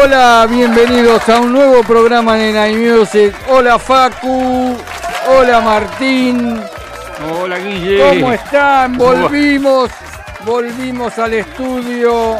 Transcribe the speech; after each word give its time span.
Hola, 0.00 0.46
bienvenidos 0.48 1.28
a 1.28 1.40
un 1.40 1.52
nuevo 1.52 1.82
programa 1.82 2.36
de 2.36 2.52
Night 2.52 2.78
Music. 2.78 3.34
Hola 3.48 3.78
Facu, 3.78 4.76
hola 5.28 5.60
Martín, 5.60 6.60
Hola 7.40 7.58
Guille. 7.58 8.20
¿cómo 8.20 8.32
están? 8.32 8.96
Volvimos, 8.96 9.90
volvimos 10.44 11.18
al 11.18 11.34
estudio. 11.34 12.36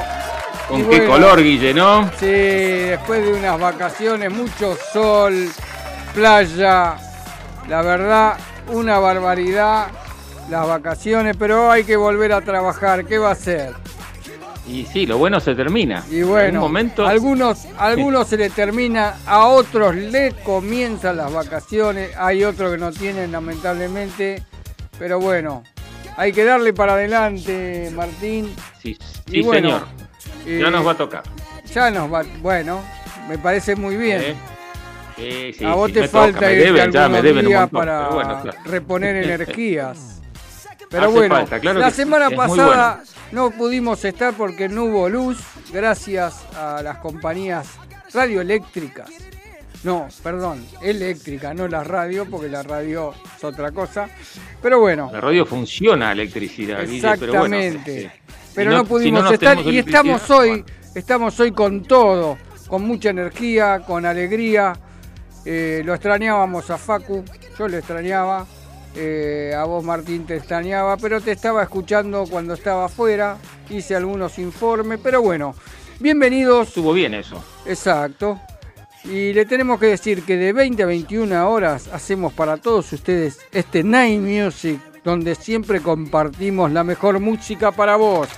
¿Con 0.69 0.81
Y 0.81 0.83
qué 0.83 0.89
bueno, 0.89 1.13
color, 1.13 1.43
Guille, 1.43 1.75
no? 1.75 2.11
Sí, 2.19 2.27
después 2.27 3.25
de 3.25 3.33
unas 3.33 3.59
vacaciones, 3.59 4.31
mucho 4.31 4.77
sol, 4.93 5.49
playa, 6.15 6.95
la 7.69 7.83
verdad, 7.83 8.37
una 8.69 8.99
barbaridad 8.99 9.89
las 10.49 10.67
vacaciones, 10.67 11.37
pero 11.39 11.71
hay 11.71 11.85
que 11.85 11.97
volver 11.97 12.33
a 12.33 12.41
trabajar, 12.41 13.05
¿qué 13.05 13.19
va 13.19 13.33
a 13.33 13.35
ser? 13.35 13.75
Y 14.69 14.85
sí, 14.85 15.07
lo 15.07 15.17
bueno 15.19 15.41
se 15.41 15.55
termina. 15.55 16.05
Y 16.11 16.19
En 16.19 16.25
un 16.25 16.31
bueno, 16.31 16.61
momento. 16.61 17.07
algunos, 17.07 17.67
algunos 17.79 18.29
se 18.29 18.37
le 18.37 18.51
termina, 18.51 19.17
a 19.27 19.47
otros 19.47 19.95
le 19.95 20.33
comienzan 20.45 21.17
las 21.17 21.33
vacaciones, 21.33 22.11
hay 22.19 22.45
otros 22.45 22.73
que 22.73 22.79
no 22.79 22.93
tienen 22.93 23.33
lamentablemente, 23.33 24.43
pero 24.99 25.19
bueno, 25.21 25.63
hay 26.17 26.33
que 26.33 26.45
darle 26.45 26.75
para 26.75 26.95
adelante, 26.95 27.91
Martín. 27.95 28.55
Sí, 28.83 28.97
sí, 29.31 29.41
bueno, 29.43 29.69
señor. 29.71 29.87
eh, 30.47 30.61
Ya 30.63 30.71
nos 30.71 30.87
va 30.87 30.93
a 30.93 30.97
tocar. 30.97 31.23
Ya 31.75 31.91
nos 31.91 32.13
va, 32.13 32.23
bueno, 32.43 32.83
me 33.29 33.39
parece 33.39 33.75
muy 33.75 33.97
bien. 33.97 34.21
¿eh? 34.23 34.35
Sí, 35.17 35.53
sí, 35.59 35.65
a 35.65 35.75
vos 35.75 35.89
sí, 35.89 35.95
te 35.95 36.09
falta 36.09 36.41
toca, 36.41 36.47
me 36.47 36.53
irte 36.53 36.65
deben, 36.73 36.93
ya 36.93 37.09
deben 37.09 37.45
montón, 37.47 37.69
para 37.71 38.09
bueno, 38.11 38.43
claro. 38.43 38.59
reponer 38.67 39.17
energías. 39.25 40.21
Pero 40.91 41.05
Hace 41.05 41.13
bueno, 41.13 41.35
falta, 41.37 41.61
claro 41.61 41.81
la 41.81 41.91
semana 41.91 42.31
pasada 42.31 43.03
no 43.33 43.51
pudimos 43.51 44.05
estar 44.05 44.35
porque 44.35 44.69
no 44.69 44.85
hubo 44.85 45.09
luz, 45.09 45.39
gracias 45.73 46.45
a 46.57 46.83
las 46.83 46.99
compañías 46.99 47.69
radioeléctricas. 48.13 49.11
No, 49.85 50.09
perdón, 50.23 50.65
eléctrica, 50.83 51.55
no 51.55 51.69
la 51.69 51.85
radio, 51.85 52.27
porque 52.29 52.49
la 52.49 52.63
radio 52.63 53.15
es 53.37 53.45
otra 53.45 53.71
cosa. 53.71 54.09
Pero 54.61 54.81
bueno, 54.81 55.09
La 55.13 55.21
radio 55.21 55.47
funciona 55.47 56.09
a 56.09 56.13
electricidad, 56.13 56.85
Guille, 56.85 57.17
pero 57.19 57.39
bueno. 57.39 57.57
exactamente. 57.57 58.11
Pero 58.55 58.71
si 58.73 58.77
no, 58.77 58.85
pudimos 58.85 59.31
estar 59.31 59.59
y 59.61 59.79
estamos 59.79 60.29
hoy, 60.31 60.49
bueno, 60.49 60.65
estamos 60.95 61.39
hoy 61.39 61.53
con 61.53 61.85
todo, 61.85 62.39
con 62.67 62.83
mucha 62.83 63.11
energía, 63.11 63.85
con 63.87 64.05
alegría. 64.05 64.73
Eh, 65.45 65.83
lo 65.85 65.95
extrañábamos 65.95 66.69
a 66.71 66.77
Facu, 66.77 67.25
yo 67.57 67.69
lo 67.69 67.77
extrañaba, 67.77 68.47
eh, 68.95 69.55
a 69.57 69.65
vos 69.65 69.85
Martín 69.85 70.27
te 70.27 70.37
extrañaba, 70.37 70.97
pero 70.97 71.21
te 71.21 71.33
estaba 71.33 71.63
escuchando 71.63 72.25
cuando 72.29 72.55
estaba 72.55 72.87
afuera, 72.87 73.37
hice 73.71 73.95
algunos 73.97 74.39
informes, 74.39 74.99
pero 75.03 75.23
bueno, 75.23 75.55
bienvenidos, 76.01 76.69
Estuvo 76.69 76.93
bien 76.93 77.15
eso. 77.15 77.43
exacto. 77.67 78.41
Y 79.05 79.33
le 79.33 79.47
tenemos 79.47 79.79
que 79.79 79.87
decir 79.87 80.25
que 80.25 80.37
de 80.37 80.53
20 80.53 80.83
a 80.83 80.87
21 80.87 81.51
horas 81.51 81.89
hacemos 81.93 82.33
para 82.33 82.57
todos 82.57 82.93
ustedes 82.93 83.39
este 83.53 83.83
Night 83.85 84.21
Music, 84.21 84.81
donde 85.05 85.35
siempre 85.35 85.81
compartimos 85.81 86.73
la 86.73 86.85
mejor 86.85 87.19
música 87.21 87.71
para 87.73 87.97
vos. 87.97 88.29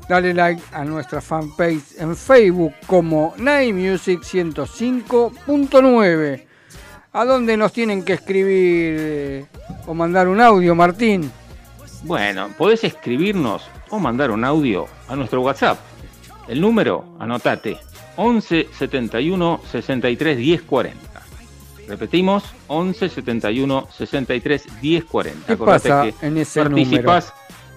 Dale 0.09 0.33
like 0.35 0.63
a 0.73 0.85
nuestra 0.85 1.21
fanpage 1.21 1.99
en 1.99 2.17
Facebook 2.17 2.73
como 2.87 3.35
Night 3.39 3.75
Music 3.75 4.21
105.9. 4.23 6.47
¿A 7.13 7.25
dónde 7.25 7.57
nos 7.57 7.73
tienen 7.73 8.05
que 8.05 8.13
escribir 8.13 8.97
eh, 8.99 9.45
o 9.87 9.95
mandar 9.95 10.29
un 10.29 10.41
audio, 10.41 10.77
Martín? 10.77 11.29
Bueno, 12.05 12.51
podés 12.57 12.85
escribirnos 12.85 13.69
o 13.91 13.99
mandar 13.99 14.31
un 14.31 14.45
audio 14.45 14.87
a 15.09 15.17
nuestro 15.17 15.43
WhatsApp. 15.43 15.77
El 16.49 16.61
número, 16.61 17.17
anotate, 17.19 17.79
11 18.17 18.69
71 18.73 19.61
63 19.71 20.37
10 20.37 20.63
40. 20.63 21.10
Repetimos, 21.91 22.45
11 22.69 23.09
71 23.09 23.89
63 23.91 24.81
10 24.81 25.05
40. 25.05 25.47
¿Qué 25.47 25.53
Acordate 25.55 25.89
pasa 25.89 26.03
que 26.19 26.27
en 26.27 26.39
ese 26.39 26.63
participás 26.63 27.33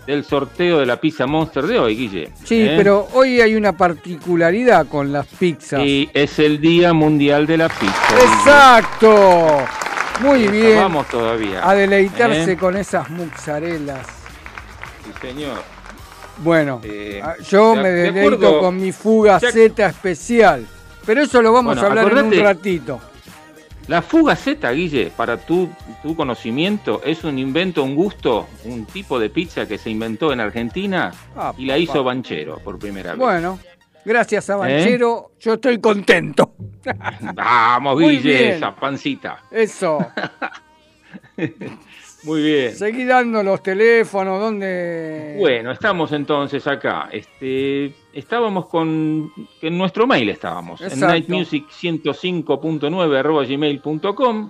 del 0.06 0.24
sorteo 0.24 0.80
de 0.80 0.86
la 0.86 1.00
pizza 1.02 1.26
Monster 1.26 1.66
de 1.66 1.80
hoy, 1.80 1.96
Guille. 1.96 2.32
Sí, 2.44 2.62
¿eh? 2.62 2.76
pero 2.78 3.08
hoy 3.14 3.42
hay 3.42 3.56
una 3.56 3.76
particularidad 3.76 4.86
con 4.88 5.12
las 5.12 5.26
pizzas. 5.26 5.82
Y 5.84 6.10
es 6.14 6.38
el 6.38 6.62
Día 6.62 6.94
Mundial 6.94 7.48
de 7.48 7.58
la 7.58 7.70
Pizza. 7.70 8.16
Guille. 8.16 8.24
¡Exacto! 8.24 9.66
Muy 10.22 10.48
bien. 10.48 10.78
Vamos 10.78 11.08
todavía. 11.08 11.68
A 11.68 11.74
deleitarse 11.74 12.52
¿eh? 12.52 12.58
con 12.58 12.78
esas 12.78 13.10
mozzarelas. 13.10 14.06
Sí, 15.04 15.12
señor. 15.28 15.64
Bueno, 16.38 16.82
Eh, 16.84 17.22
yo 17.50 17.76
me 17.76 17.90
de 17.90 18.12
deleito 18.12 18.60
con 18.60 18.78
mi 18.78 18.92
fuga 18.92 19.40
Z 19.40 19.88
especial. 19.88 20.68
Pero 21.06 21.24
eso 21.24 21.42
lo 21.42 21.52
vamos 21.52 21.76
Bueno, 21.76 21.88
a 21.88 22.04
hablar 22.04 22.18
en 22.18 22.26
un 22.26 22.44
ratito. 22.44 23.02
La 23.88 24.02
fuga 24.02 24.36
Z, 24.36 24.72
Guille, 24.72 25.12
para 25.16 25.38
tu, 25.38 25.70
tu 26.02 26.16
conocimiento, 26.16 27.02
es 27.04 27.24
un 27.26 27.38
invento, 27.38 27.84
un 27.84 27.96
gusto, 27.96 28.48
un 28.64 28.86
tipo 28.86 29.20
de 29.20 29.30
pizza 29.30 29.68
que 29.68 29.78
se 29.78 29.90
inventó 29.90 30.32
en 30.32 30.40
Argentina 30.40 31.12
Ah, 31.36 31.54
y 31.58 31.66
la 31.66 31.74
papá. 31.74 31.80
hizo 31.80 32.04
Banchero 32.04 32.60
por 32.60 32.80
primera 32.80 33.12
vez. 33.12 33.20
Bueno, 33.20 33.60
gracias 34.06 34.50
a 34.50 34.54
¿Eh? 34.54 34.58
Banchero, 34.58 35.32
yo 35.40 35.54
estoy 35.56 35.80
contento. 35.80 36.54
Vamos, 37.34 38.00
Guille, 38.00 38.56
esa 38.56 38.74
pancita. 38.76 39.40
Eso. 39.52 39.98
Muy 42.24 42.42
bien. 42.42 42.76
Seguí 42.76 43.04
dando 43.06 43.44
los 43.44 43.62
teléfonos, 43.62 44.40
¿dónde? 44.40 45.36
Bueno, 45.40 45.72
estamos 45.72 46.12
entonces 46.14 46.66
acá. 46.68 47.10
Este, 47.12 47.94
estábamos 48.14 48.68
con, 48.68 49.32
en 49.62 49.78
nuestro 49.78 50.08
mail 50.08 50.30
estábamos, 50.30 50.82
Exacto. 50.82 51.14
en 51.16 51.26
nightmusic105.9 51.28 53.18
arroba 53.18 53.44
gmail.com. 53.44 54.50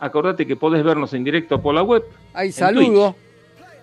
Acordate 0.00 0.46
que 0.46 0.56
podés 0.56 0.84
vernos 0.84 1.12
en 1.14 1.24
directo 1.24 1.60
por 1.60 1.74
la 1.74 1.82
web. 1.82 2.04
Ahí 2.34 2.52
saludo. 2.52 3.14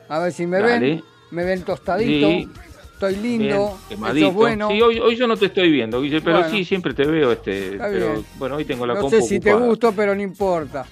A 0.09 0.19
ver 0.19 0.31
si 0.31 0.45
me 0.45 0.59
Dale. 0.59 0.80
ven. 0.80 1.03
Me 1.31 1.44
ven 1.44 1.63
tostadito. 1.63 2.28
Sí. 2.28 2.50
Estoy 2.94 3.16
lindo. 3.18 3.78
Bien, 3.90 4.28
es 4.28 4.34
bueno. 4.34 4.69
Sí, 4.69 4.81
hoy, 4.81 5.00
hoy 5.00 5.16
yo 5.16 5.28
no 5.28 5.35
te 5.35 5.47
estoy 5.47 5.72
viendo, 5.72 6.01
Guille, 6.01 6.22
pero 6.22 6.38
Bueno. 6.40 6.51
sí, 6.51 6.63
siempre 6.63 6.94
te 6.94 7.03
veo. 7.06 7.31
Este, 7.31 7.71
pero 7.77 8.24
bueno, 8.38 8.56
hoy 8.56 8.66
tengo 8.66 8.86
la 8.86 8.94
no 8.94 9.09
sé 9.09 9.21
si 9.21 9.39
te 9.39 9.54
gusto, 9.54 9.92
pero 9.92 10.16
no 10.16 10.21
importa. 10.21 10.86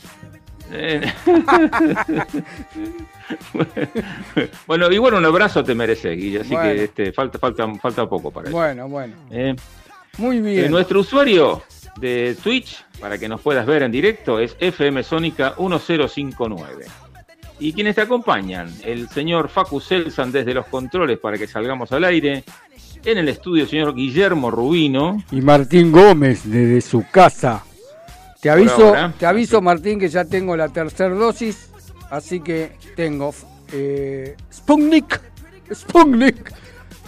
Eh. 0.74 1.02
bueno, 4.68 4.92
igual 4.92 5.16
un 5.16 5.26
abrazo 5.26 5.64
te 5.64 5.76
mereces, 5.76 6.18
Guille, 6.18 6.42
así 6.42 6.54
Bueno. 6.54 6.74
que 6.74 6.84
este, 6.86 7.12
falta, 7.12 7.40
falta, 7.40 7.68
falta 7.76 8.08
poco 8.08 8.32
para 8.32 8.50
eso. 8.50 8.58
Bueno, 8.58 8.88
bueno. 8.88 9.14
Eh, 9.30 9.56
Muy 10.18 10.38
eh, 10.38 10.42
bien. 10.42 10.72
nuestro 10.72 11.02
usuario 11.02 11.64
de 11.98 12.36
Twitch, 12.42 12.84
para 13.00 13.18
que 13.18 13.28
nos 13.28 13.42
puedas 13.42 13.66
ver 13.66 13.84
en 13.84 13.92
directo, 13.92 14.40
es 14.40 14.56
FM 14.60 15.04
Sónica 15.04 15.56
1059. 15.58 16.86
Y 17.60 17.74
quienes 17.74 17.96
te 17.96 18.02
acompañan, 18.02 18.74
el 18.84 19.08
señor 19.10 19.50
Facu 19.50 19.80
Selsan 19.80 20.32
desde 20.32 20.54
los 20.54 20.66
controles 20.66 21.20
para 21.20 21.38
que 21.38 21.48
salgamos 21.48 21.92
al 21.92 22.04
aire. 22.06 22.44
En 23.04 23.18
el 23.18 23.30
estudio, 23.30 23.64
el 23.64 23.70
señor 23.70 23.96
Guillermo 23.96 24.52
Rubino. 24.52 25.24
Y 25.32 25.42
Martín 25.42 25.92
Gómez 25.92 26.42
desde 26.46 26.82
su 26.82 27.04
casa. 27.10 27.64
Te 28.42 28.50
aviso, 28.50 28.94
te 29.20 29.26
aviso. 29.26 29.62
Martín 29.62 30.00
que 30.00 30.10
ya 30.10 30.26
tengo 30.26 30.58
la 30.58 30.68
tercera 30.70 31.14
dosis, 31.14 31.70
así 32.10 32.40
que 32.40 32.72
tengo 32.96 33.34
eh, 33.72 34.36
Sputnik, 34.52 35.22
Sputnik, 35.72 36.52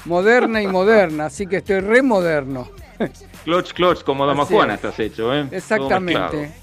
moderna 0.06 0.62
y 0.62 0.68
moderna, 0.68 1.25
así 1.25 1.47
que 1.47 1.57
estoy 1.57 1.80
re 1.80 2.03
moderno. 2.03 2.69
Cloch, 3.44 3.74
cloch, 3.74 4.03
como 4.03 4.25
Dama 4.25 4.45
Juana 4.45 4.75
es. 4.75 4.77
estás 4.77 5.00
hecho, 5.00 5.33
¿eh? 5.35 5.47
Exactamente. 5.51 6.53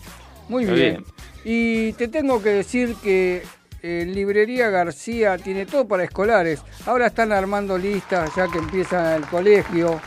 Muy 0.48 0.64
bien. 0.64 0.76
bien. 0.76 1.04
Y 1.44 1.92
te 1.94 2.08
tengo 2.08 2.42
que 2.42 2.50
decir 2.50 2.94
que 3.02 3.42
eh, 3.82 4.04
Librería 4.06 4.70
García 4.70 5.36
tiene 5.36 5.66
todo 5.66 5.86
para 5.86 6.04
escolares. 6.04 6.62
Ahora 6.86 7.08
están 7.08 7.32
armando 7.32 7.76
listas 7.76 8.30
ya 8.36 8.46
que 8.48 8.58
empieza 8.58 9.16
el 9.16 9.26
colegio. 9.26 10.00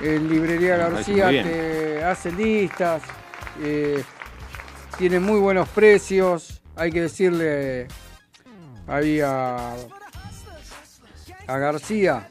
En 0.00 0.28
Librería 0.28 0.76
García 0.76 1.28
te 1.28 2.02
hace 2.02 2.32
listas. 2.32 3.02
Eh, 3.60 4.02
tiene 4.98 5.20
muy 5.20 5.38
buenos 5.40 5.68
precios. 5.68 6.62
Hay 6.76 6.90
que 6.90 7.02
decirle 7.02 7.88
ahí 8.86 9.20
a, 9.20 9.74
a 11.46 11.58
García, 11.58 12.28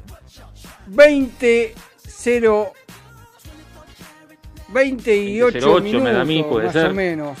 20.0 0.91 2.71
28 4.73 5.59
20:08 5.59 5.81
minutos, 5.81 6.03
me 6.03 6.11
da 6.13 6.21
a 6.21 6.25
mí, 6.25 6.43
puede 6.43 6.65
más 6.67 6.73
ser. 6.73 6.91
o 6.91 6.93
menos. 6.93 7.37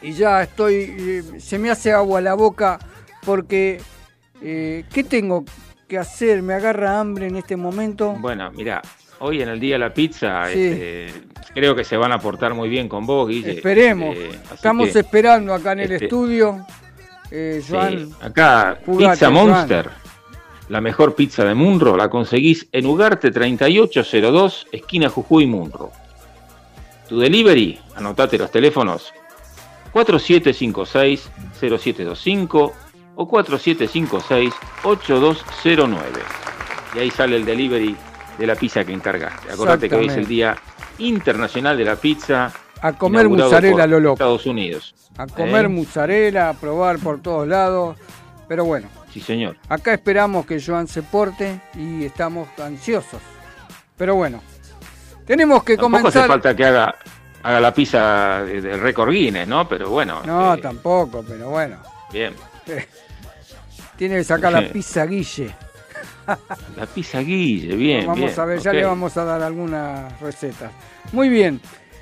Y 0.00 0.12
ya 0.12 0.42
estoy, 0.42 0.74
eh, 0.98 1.22
se 1.40 1.58
me 1.58 1.70
hace 1.70 1.92
agua 1.92 2.20
la 2.20 2.34
boca 2.34 2.78
porque, 3.24 3.80
eh, 4.40 4.84
¿qué 4.92 5.04
tengo 5.04 5.44
que 5.88 5.98
hacer? 5.98 6.42
¿Me 6.42 6.54
agarra 6.54 7.00
hambre 7.00 7.26
en 7.26 7.36
este 7.36 7.56
momento? 7.56 8.12
Bueno, 8.20 8.50
mira, 8.52 8.80
hoy 9.18 9.42
en 9.42 9.48
el 9.48 9.58
Día 9.58 9.74
de 9.74 9.78
la 9.80 9.92
Pizza, 9.92 10.46
Sí. 10.52 10.66
este, 10.66 11.12
creo 11.52 11.74
que 11.74 11.82
se 11.82 11.96
van 11.96 12.12
a 12.12 12.20
portar 12.20 12.54
muy 12.54 12.68
bien 12.68 12.88
con 12.88 13.06
vos, 13.06 13.28
Guille. 13.28 13.52
Esperemos. 13.52 14.16
Así 14.16 14.54
Estamos 14.54 14.90
que, 14.90 15.00
esperando 15.00 15.52
acá 15.52 15.72
en 15.72 15.80
el 15.80 15.92
este, 15.92 16.04
estudio. 16.04 16.64
Eh, 17.30 17.60
sí, 17.62 17.74
acá, 18.20 18.78
Pizza 18.86 19.30
Joan. 19.30 19.32
Monster, 19.48 19.90
la 20.68 20.80
mejor 20.80 21.14
pizza 21.14 21.44
de 21.44 21.54
Munro, 21.54 21.96
la 21.96 22.08
conseguís 22.08 22.68
en 22.70 22.86
Ugarte 22.86 23.30
3802, 23.32 24.68
esquina 24.70 25.08
Jujuy 25.08 25.46
Munro. 25.46 25.90
Tu 27.08 27.18
delivery, 27.18 27.80
anotate 27.96 28.38
los 28.38 28.50
teléfonos 28.50 29.12
4756-0725 29.94 32.72
o 33.16 33.28
4756-8209. 33.28 35.98
Y 36.94 36.98
ahí 37.00 37.10
sale 37.10 37.36
el 37.36 37.44
delivery 37.44 37.96
de 38.38 38.46
la 38.46 38.54
pizza 38.54 38.84
que 38.84 38.92
encargaste. 38.92 39.52
Acordate 39.52 39.88
que 39.88 39.94
hoy 39.96 40.06
es 40.06 40.16
el. 40.16 40.26
Día 40.26 40.56
Internacional 40.98 41.76
de 41.76 41.84
la 41.84 41.96
Pizza. 41.96 42.52
a 42.80 42.92
comer 42.92 43.28
mozzarella 43.28 43.86
lo 43.86 44.00
loco. 44.00 44.14
Estados 44.14 44.46
Unidos. 44.46 44.94
A 45.16 45.26
comer 45.26 45.66
¿Eh? 45.66 45.68
mozzarella, 45.68 46.48
a 46.50 46.54
probar 46.54 46.98
por 46.98 47.20
todos 47.20 47.46
lados. 47.46 47.96
Pero 48.48 48.64
bueno, 48.64 48.88
Sí, 49.12 49.20
señor. 49.20 49.56
acá 49.68 49.92
esperamos 49.94 50.46
que 50.46 50.60
Joan 50.60 50.88
se 50.88 51.02
porte 51.02 51.60
y 51.74 52.04
estamos 52.04 52.48
ansiosos. 52.58 53.20
Pero 53.96 54.14
bueno, 54.14 54.40
tenemos 55.26 55.62
que 55.64 55.76
Tampoco 55.76 55.98
comenzar. 55.98 56.22
hace 56.22 56.28
falta 56.28 56.56
que 56.56 56.64
haga, 56.64 56.94
haga 57.42 57.60
la 57.60 57.72
pizza 57.74 58.42
de- 58.44 58.60
del 58.60 58.80
récord 58.80 59.10
Guinness, 59.10 59.46
¿no? 59.48 59.68
Pero 59.68 59.90
bueno. 59.90 60.22
No, 60.24 60.50
este, 60.54 60.62
tampoco, 60.62 61.24
pero 61.26 61.50
bueno. 61.50 61.76
Bien. 62.12 62.34
Tiene 63.96 64.16
que 64.16 64.24
sacar 64.24 64.52
la 64.52 64.68
pizza 64.68 65.04
Guille. 65.06 65.54
La 66.76 66.84
pizza 66.84 67.20
Guille, 67.20 67.74
bien. 67.74 68.06
vamos 68.06 68.26
bien, 68.26 68.38
a 68.40 68.44
ver, 68.44 68.58
ya 68.60 68.70
le 68.70 68.84
vamos 68.84 69.16
a 69.16 69.24
dar 69.24 69.42
algunas 69.42 70.20
recetas. 70.20 70.70
Muy 71.12 71.30
bien. 71.30 71.58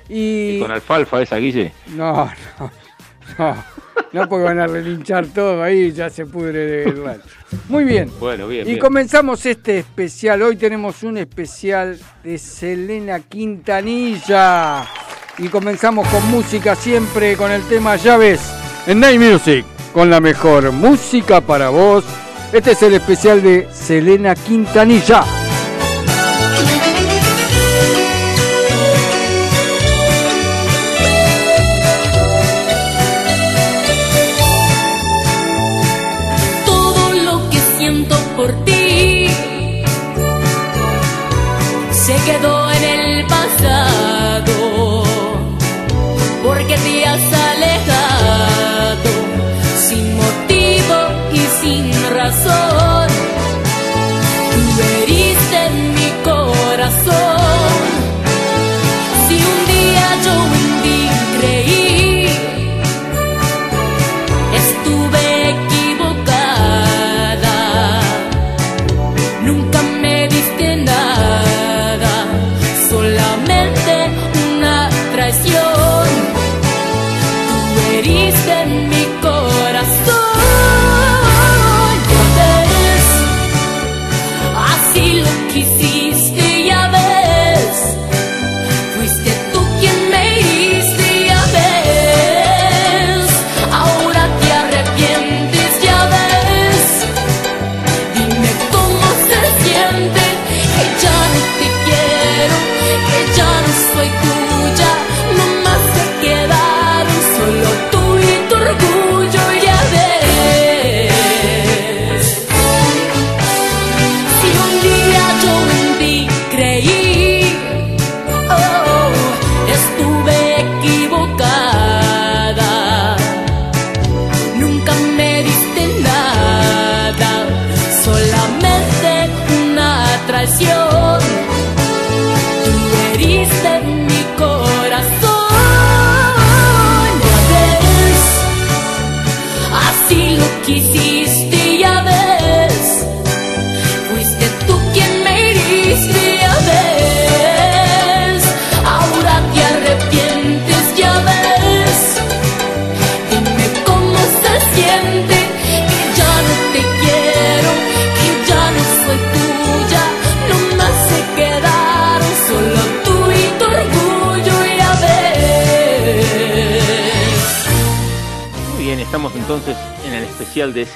Y. 0.09 0.57
¿Y 0.57 0.59
con 0.59 0.69
alfalfa 0.71 1.21
esa, 1.21 1.37
Guille? 1.37 1.71
No, 1.95 2.25
no, 2.59 2.71
no. 3.39 3.63
No 4.13 4.27
porque 4.29 4.43
van 4.43 4.59
a 4.59 4.67
relinchar 4.67 5.27
todo 5.27 5.63
ahí, 5.63 5.91
ya 5.93 6.09
se 6.09 6.25
pudre 6.25 6.59
de 6.65 6.91
rato. 6.91 7.23
Muy 7.69 7.83
bien. 7.85 8.11
Bueno, 8.19 8.47
bien, 8.49 8.63
Y 8.67 8.71
bien. 8.71 8.79
comenzamos 8.79 9.45
este 9.45 9.79
especial. 9.79 10.41
Hoy 10.41 10.55
tenemos 10.57 11.03
un 11.03 11.17
especial 11.17 11.97
de 12.23 12.37
Selena 12.37 13.19
Quintanilla. 13.21 14.85
Y 15.39 15.49
comenzamos 15.49 16.07
con 16.07 16.25
música 16.31 16.75
siempre 16.75 17.37
con 17.37 17.51
el 17.51 17.61
tema 17.63 17.95
Llaves 17.95 18.41
en 18.87 18.99
Night 18.99 19.21
Music. 19.21 19.65
Con 19.93 20.09
la 20.09 20.19
mejor 20.19 20.71
música 20.71 21.41
para 21.41 21.69
vos. 21.69 22.05
Este 22.51 22.71
es 22.71 22.81
el 22.81 22.95
especial 22.95 23.43
de 23.43 23.67
Selena 23.71 24.33
Quintanilla. 24.33 25.23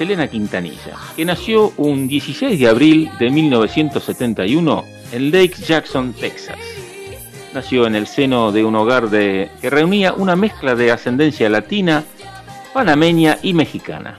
Selena 0.01 0.27
Quintanilla, 0.27 0.98
que 1.15 1.24
nació 1.24 1.74
un 1.77 2.08
16 2.08 2.60
de 2.60 2.67
abril 2.67 3.12
de 3.20 3.29
1971 3.29 4.84
en 5.12 5.29
Lake 5.29 5.53
Jackson, 5.63 6.13
Texas. 6.13 6.58
Nació 7.53 7.86
en 7.86 7.93
el 7.93 8.08
seno 8.08 8.51
de 8.51 8.65
un 8.65 8.75
hogar 8.75 9.12
que 9.12 9.51
reunía 9.62 10.13
una 10.13 10.36
mezcla 10.36 10.74
de 10.74 10.91
ascendencia 10.91 11.48
latina, 11.51 12.03
panameña 12.74 13.38
y 13.43 13.53
mexicana. 13.53 14.17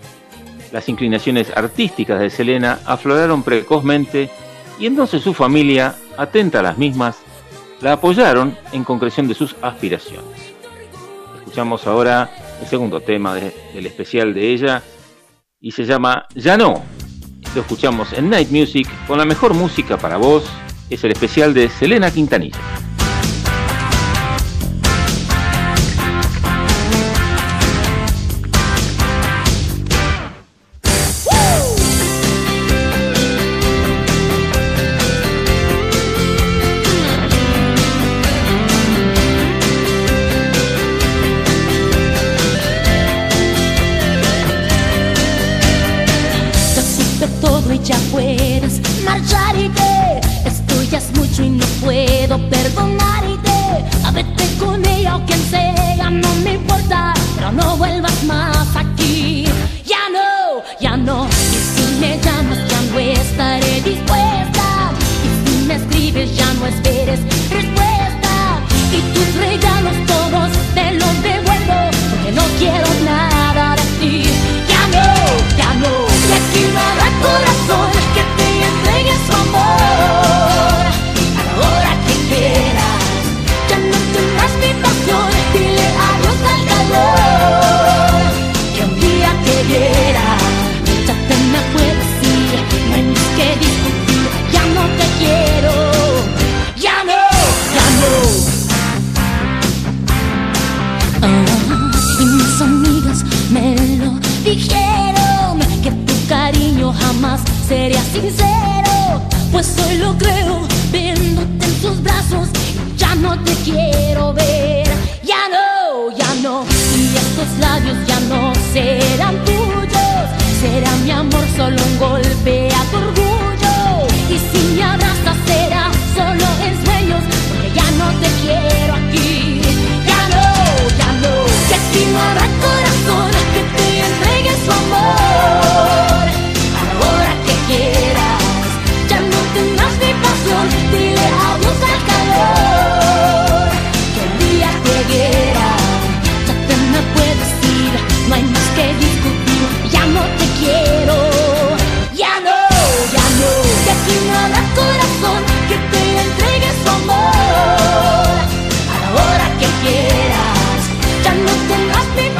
Las 0.71 0.89
inclinaciones 0.89 1.51
artísticas 1.53 2.21
de 2.21 2.31
Selena 2.31 2.79
afloraron 2.87 3.43
precozmente 3.43 4.31
y 4.79 4.87
entonces 4.87 5.21
su 5.21 5.35
familia, 5.35 5.97
atenta 6.17 6.61
a 6.61 6.63
las 6.63 6.79
mismas, 6.79 7.17
la 7.81 7.95
apoyaron 7.95 8.57
en 8.71 8.85
concreción 8.85 9.27
de 9.27 9.35
sus 9.35 9.57
aspiraciones. 9.61 10.55
Escuchamos 11.39 11.89
ahora 11.89 12.31
el 12.61 12.69
segundo 12.69 13.01
tema 13.01 13.35
de- 13.35 13.53
del 13.75 13.87
especial 13.87 14.33
de 14.33 14.53
ella 14.53 14.81
y 15.63 15.71
se 15.71 15.85
llama 15.85 16.27
Ya 16.35 16.59
no. 16.59 16.83
Lo 17.55 17.61
escuchamos 17.63 18.13
en 18.13 18.29
Night 18.29 18.51
Music 18.51 18.89
con 19.07 19.17
la 19.17 19.25
mejor 19.25 19.55
música 19.55 19.97
para 19.97 20.17
vos. 20.17 20.45
Es 20.91 21.05
el 21.05 21.13
especial 21.13 21.55
de 21.55 21.71
Selena 21.71 22.11
Quintanilla. 22.11 22.59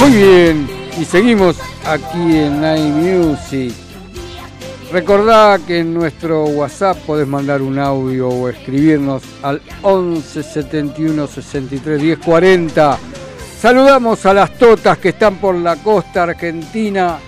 Muy 0.03 0.17
bien, 0.17 0.69
y 1.01 1.05
seguimos 1.05 1.59
aquí 1.87 2.37
en 2.37 2.61
Night 2.61 2.93
Music. 2.93 3.73
Recordá 4.91 5.61
que 5.65 5.79
en 5.79 5.95
nuestro 5.95 6.43
WhatsApp 6.43 6.97
podés 7.07 7.29
mandar 7.29 7.63
un 7.63 7.79
audio 7.79 8.29
o 8.29 8.49
escribirnos 8.49 9.23
al 9.45 9.63
11 9.83 10.43
71 10.43 11.29
63 11.29 12.03
10 12.03 12.19
40. 12.19 12.99
Saludamos 13.61 14.27
a 14.27 14.35
las 14.35 14.59
totas 14.59 14.99
que 14.99 15.11
están 15.11 15.37
por 15.37 15.55
la 15.55 15.77
costa 15.77 16.25
argentina 16.25 17.19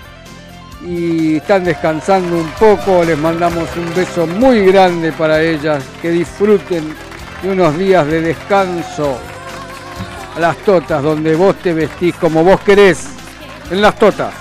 y 0.84 1.36
están 1.36 1.62
descansando 1.62 2.36
un 2.36 2.50
poco. 2.58 3.04
Les 3.04 3.16
mandamos 3.16 3.68
un 3.76 3.94
beso 3.94 4.26
muy 4.26 4.66
grande 4.66 5.12
para 5.12 5.40
ellas. 5.40 5.84
Que 6.02 6.10
disfruten 6.10 6.92
de 7.40 7.52
unos 7.52 7.78
días 7.78 8.04
de 8.04 8.20
descanso 8.20 9.16
las 10.38 10.56
totas, 10.58 11.02
donde 11.02 11.34
vos 11.36 11.56
te 11.56 11.72
vestís 11.72 12.14
como 12.16 12.42
vos 12.42 12.60
querés, 12.60 13.06
en 13.70 13.80
las 13.80 13.98
totas. 13.98 14.34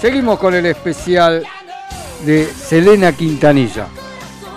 Seguimos 0.00 0.38
con 0.38 0.54
el 0.54 0.66
especial 0.66 1.44
de 2.24 2.46
Selena 2.46 3.12
Quintanilla. 3.12 3.86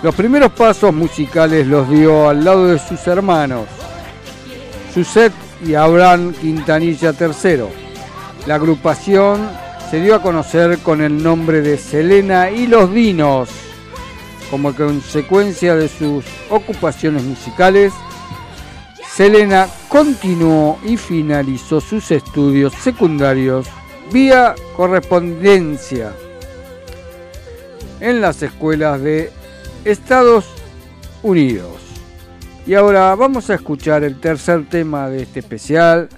Los 0.02 0.14
primeros 0.14 0.52
pasos 0.52 0.92
musicales 0.92 1.66
los 1.66 1.88
dio 1.88 2.28
al 2.28 2.44
lado 2.44 2.66
de 2.66 2.78
sus 2.78 3.06
hermanos, 3.06 3.66
Suset 4.92 5.32
y 5.64 5.74
Abraham 5.74 6.34
Quintanilla 6.34 7.14
III. 7.18 7.64
La 8.46 8.56
agrupación 8.56 9.48
se 9.90 10.00
dio 10.00 10.14
a 10.14 10.22
conocer 10.22 10.78
con 10.78 11.00
el 11.00 11.22
nombre 11.22 11.62
de 11.62 11.78
Selena 11.78 12.50
y 12.50 12.66
los 12.66 12.92
Dinos, 12.92 13.48
como 14.50 14.74
consecuencia 14.74 15.74
de 15.74 15.88
sus 15.88 16.24
ocupaciones 16.50 17.22
musicales 17.22 17.92
Selena 19.14 19.68
continuó 19.88 20.80
y 20.82 20.96
finalizó 20.96 21.80
sus 21.80 22.10
estudios 22.10 22.72
secundarios 22.72 23.68
vía 24.12 24.56
correspondencia 24.76 26.12
en 28.00 28.20
las 28.20 28.42
escuelas 28.42 29.00
de 29.00 29.30
Estados 29.84 30.46
Unidos. 31.22 31.76
Y 32.66 32.74
ahora 32.74 33.14
vamos 33.14 33.50
a 33.50 33.54
escuchar 33.54 34.02
el 34.02 34.18
tercer 34.18 34.68
tema 34.68 35.08
de 35.08 35.22
este 35.22 35.38
especial, 35.38 36.08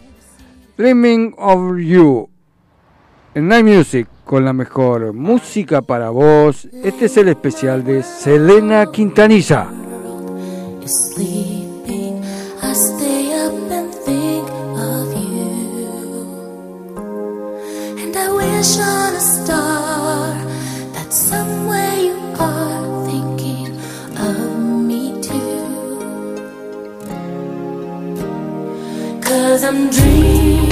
Dreaming 0.79 1.35
of 1.37 1.77
You, 1.77 2.31
en 3.35 3.49
Night 3.49 3.67
Music, 3.67 4.09
con 4.25 4.43
la 4.43 4.55
mejor 4.55 5.13
música 5.13 5.83
para 5.83 6.09
vos. 6.09 6.67
Este 6.83 7.05
es 7.05 7.17
el 7.19 7.29
especial 7.29 7.85
de 7.85 8.03
Selena 8.03 8.87
Quintanilla. 8.91 9.69
On 18.75 19.15
a 19.15 19.21
star 19.21 20.35
that 20.93 21.13
somewhere 21.13 21.97
you 22.01 22.17
are 22.41 23.07
thinking 23.07 23.69
of 24.19 24.59
me 24.89 25.23
too. 25.23 25.63
Cause 29.23 29.63
I'm 29.63 29.89
dreaming 29.91 30.66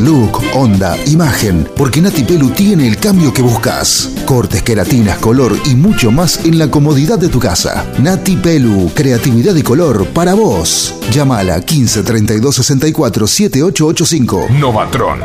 look, 0.00 0.40
onda, 0.54 0.96
imagen, 1.06 1.68
porque 1.76 2.00
Nati 2.00 2.22
Pelu 2.22 2.50
tiene 2.50 2.86
el 2.86 2.96
cambio 2.96 3.32
que 3.32 3.42
buscas. 3.42 4.10
Cortes, 4.24 4.62
queratinas, 4.62 5.18
color 5.18 5.56
y 5.66 5.74
mucho 5.74 6.12
más 6.12 6.44
en 6.44 6.58
la 6.58 6.70
comodidad 6.70 7.18
de 7.18 7.28
tu 7.28 7.40
casa. 7.40 7.84
Nati 7.98 8.36
Pelu, 8.36 8.92
creatividad 8.94 9.54
y 9.56 9.62
color 9.62 10.06
para 10.08 10.34
vos. 10.34 10.94
Llámala 11.10 11.60
15 11.60 12.02
32 12.04 12.54
64 12.54 13.26
7885. 13.26 14.46
Novatron. 14.60 15.20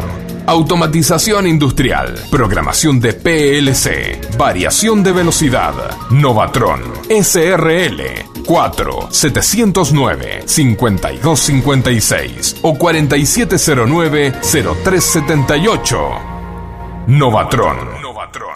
Automatización 0.47 1.45
industrial, 1.45 2.15
programación 2.31 2.99
de 2.99 3.13
PLC, 3.13 4.19
variación 4.35 5.03
de 5.03 5.11
velocidad, 5.11 5.75
Novatron, 6.09 6.81
SRL, 7.07 8.01
4 8.49 9.09
709 9.11 10.43
5256 10.47 12.55
o 12.63 12.73
4709 12.73 14.33
0378. 14.41 15.99
Novatron. 17.05 17.77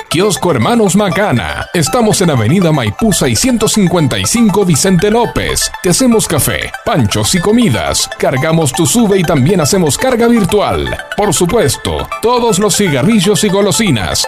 Kiosco 0.10 0.52
Hermanos 0.52 0.96
Macana. 0.96 1.68
Estamos 1.76 2.20
en 2.22 2.32
Avenida 2.32 2.72
Maipú 2.72 3.14
655 3.14 4.66
Vicente 4.66 5.12
López. 5.12 5.72
Te 5.84 5.92
hacemos 5.92 6.28
café, 6.28 6.72
panchos 6.84 7.36
y 7.36 7.40
comidas. 7.40 8.10
Cargamos 8.18 8.74
tu 8.74 8.88
sube 8.88 9.20
y 9.20 9.24
también 9.24 9.62
hacemos 9.62 9.96
carga 9.98 10.28
virtual. 10.28 10.98
Por 11.16 11.36
supuesto, 11.36 12.08
todos 12.22 12.58
los 12.58 12.76
cigarrillos 12.76 13.44
y 13.44 13.50
golosinas. 13.50 14.28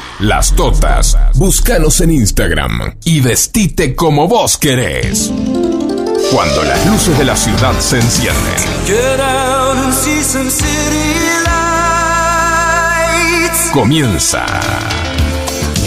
las 0.21 0.55
totas. 0.55 1.17
Búscanos 1.35 1.99
en 2.01 2.11
Instagram 2.11 2.95
y 3.03 3.21
vestite 3.21 3.95
como 3.95 4.27
vos 4.27 4.57
querés. 4.57 5.31
Cuando 6.31 6.63
las 6.63 6.85
luces 6.85 7.17
de 7.17 7.25
la 7.25 7.35
ciudad 7.35 7.73
se 7.79 7.97
encienden. 7.97 8.53
Comienza 13.73 14.45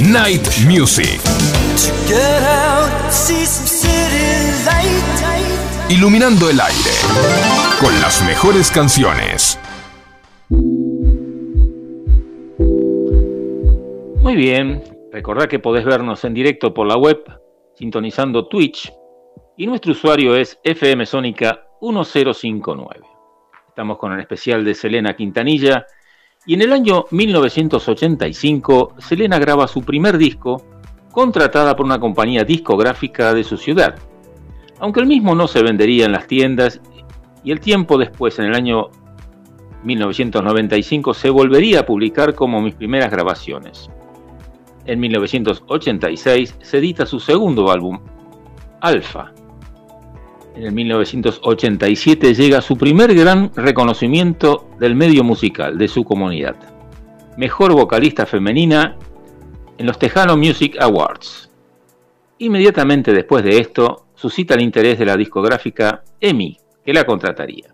Night 0.00 0.48
Music. 0.66 1.20
Iluminando 5.88 6.50
el 6.50 6.60
aire 6.60 6.90
con 7.80 8.00
las 8.00 8.22
mejores 8.22 8.70
canciones. 8.70 9.58
Muy 14.24 14.36
bien, 14.36 14.82
recordad 15.12 15.48
que 15.48 15.58
podés 15.58 15.84
vernos 15.84 16.24
en 16.24 16.32
directo 16.32 16.72
por 16.72 16.86
la 16.86 16.96
web, 16.96 17.22
sintonizando 17.74 18.46
Twitch, 18.46 18.90
y 19.58 19.66
nuestro 19.66 19.92
usuario 19.92 20.34
es 20.34 20.58
FM 20.64 21.04
Sónica 21.04 21.66
1059. 21.82 23.02
Estamos 23.68 23.98
con 23.98 24.14
el 24.14 24.20
especial 24.20 24.64
de 24.64 24.74
Selena 24.74 25.14
Quintanilla, 25.14 25.84
y 26.46 26.54
en 26.54 26.62
el 26.62 26.72
año 26.72 27.04
1985, 27.10 28.94
Selena 28.96 29.38
graba 29.38 29.68
su 29.68 29.82
primer 29.82 30.16
disco, 30.16 30.64
contratada 31.12 31.76
por 31.76 31.84
una 31.84 32.00
compañía 32.00 32.44
discográfica 32.44 33.34
de 33.34 33.44
su 33.44 33.58
ciudad. 33.58 33.96
Aunque 34.78 35.00
el 35.00 35.06
mismo 35.06 35.34
no 35.34 35.46
se 35.46 35.62
vendería 35.62 36.06
en 36.06 36.12
las 36.12 36.26
tiendas, 36.26 36.80
y 37.44 37.52
el 37.52 37.60
tiempo 37.60 37.98
después, 37.98 38.38
en 38.38 38.46
el 38.46 38.54
año 38.54 38.88
1995, 39.82 41.12
se 41.12 41.28
volvería 41.28 41.80
a 41.80 41.86
publicar 41.86 42.34
como 42.34 42.62
mis 42.62 42.74
primeras 42.74 43.10
grabaciones. 43.10 43.90
En 44.86 45.00
1986 45.00 46.56
se 46.60 46.78
edita 46.78 47.06
su 47.06 47.18
segundo 47.18 47.70
álbum, 47.70 48.00
Alpha. 48.80 49.32
En 50.54 50.64
el 50.64 50.72
1987 50.72 52.34
llega 52.34 52.60
su 52.60 52.76
primer 52.76 53.14
gran 53.14 53.50
reconocimiento 53.56 54.68
del 54.78 54.94
medio 54.94 55.24
musical 55.24 55.78
de 55.78 55.88
su 55.88 56.04
comunidad. 56.04 56.56
Mejor 57.36 57.72
vocalista 57.72 58.26
femenina 58.26 58.96
en 59.78 59.86
los 59.86 59.98
Tejano 59.98 60.36
Music 60.36 60.76
Awards. 60.80 61.50
Inmediatamente 62.38 63.12
después 63.12 63.42
de 63.42 63.58
esto, 63.58 64.06
suscita 64.14 64.54
el 64.54 64.62
interés 64.62 64.98
de 64.98 65.06
la 65.06 65.16
discográfica 65.16 66.04
EMI, 66.20 66.58
que 66.84 66.92
la 66.92 67.04
contrataría. 67.04 67.72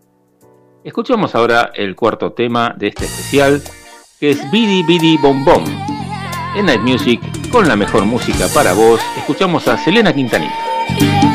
Escuchamos 0.85 1.35
ahora 1.35 1.73
el 1.75 1.95
cuarto 1.95 2.33
tema 2.33 2.75
de 2.79 2.89
este 2.89 3.05
especial, 3.05 3.61
que 4.19 4.31
es 4.31 4.51
Bidi 4.51 4.83
Bidi 4.85 5.19
Bom 5.19 5.45
Bom. 5.45 5.90
En 6.57 6.67
Night 6.67 6.81
Music, 6.83 7.21
con 7.51 7.69
la 7.69 7.77
mejor 7.77 8.05
música 8.05 8.49
para 8.53 8.73
vos, 8.73 9.01
escuchamos 9.17 9.69
a 9.69 9.79
Selena 9.79 10.13
Quintanilla. 10.13 11.30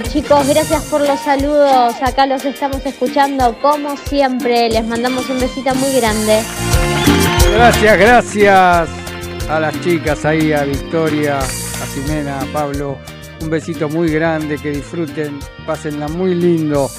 Chicos, 0.00 0.48
gracias 0.48 0.84
por 0.84 1.06
los 1.06 1.20
saludos. 1.20 1.94
Acá 2.00 2.24
los 2.26 2.42
estamos 2.46 2.84
escuchando 2.86 3.58
como 3.60 3.94
siempre. 3.96 4.70
Les 4.70 4.86
mandamos 4.86 5.28
un 5.28 5.38
besito 5.38 5.74
muy 5.74 5.92
grande. 5.92 6.42
Gracias, 7.52 7.98
gracias 7.98 8.88
a 9.50 9.60
las 9.60 9.78
chicas 9.82 10.24
ahí, 10.24 10.52
a 10.54 10.64
Victoria, 10.64 11.38
a 11.38 11.86
Ximena, 11.94 12.40
a 12.40 12.46
Pablo. 12.46 12.96
Un 13.42 13.50
besito 13.50 13.88
muy 13.90 14.08
grande, 14.08 14.56
que 14.56 14.70
disfruten, 14.70 15.38
pásenla 15.66 16.08
muy 16.08 16.34
lindo, 16.36 16.90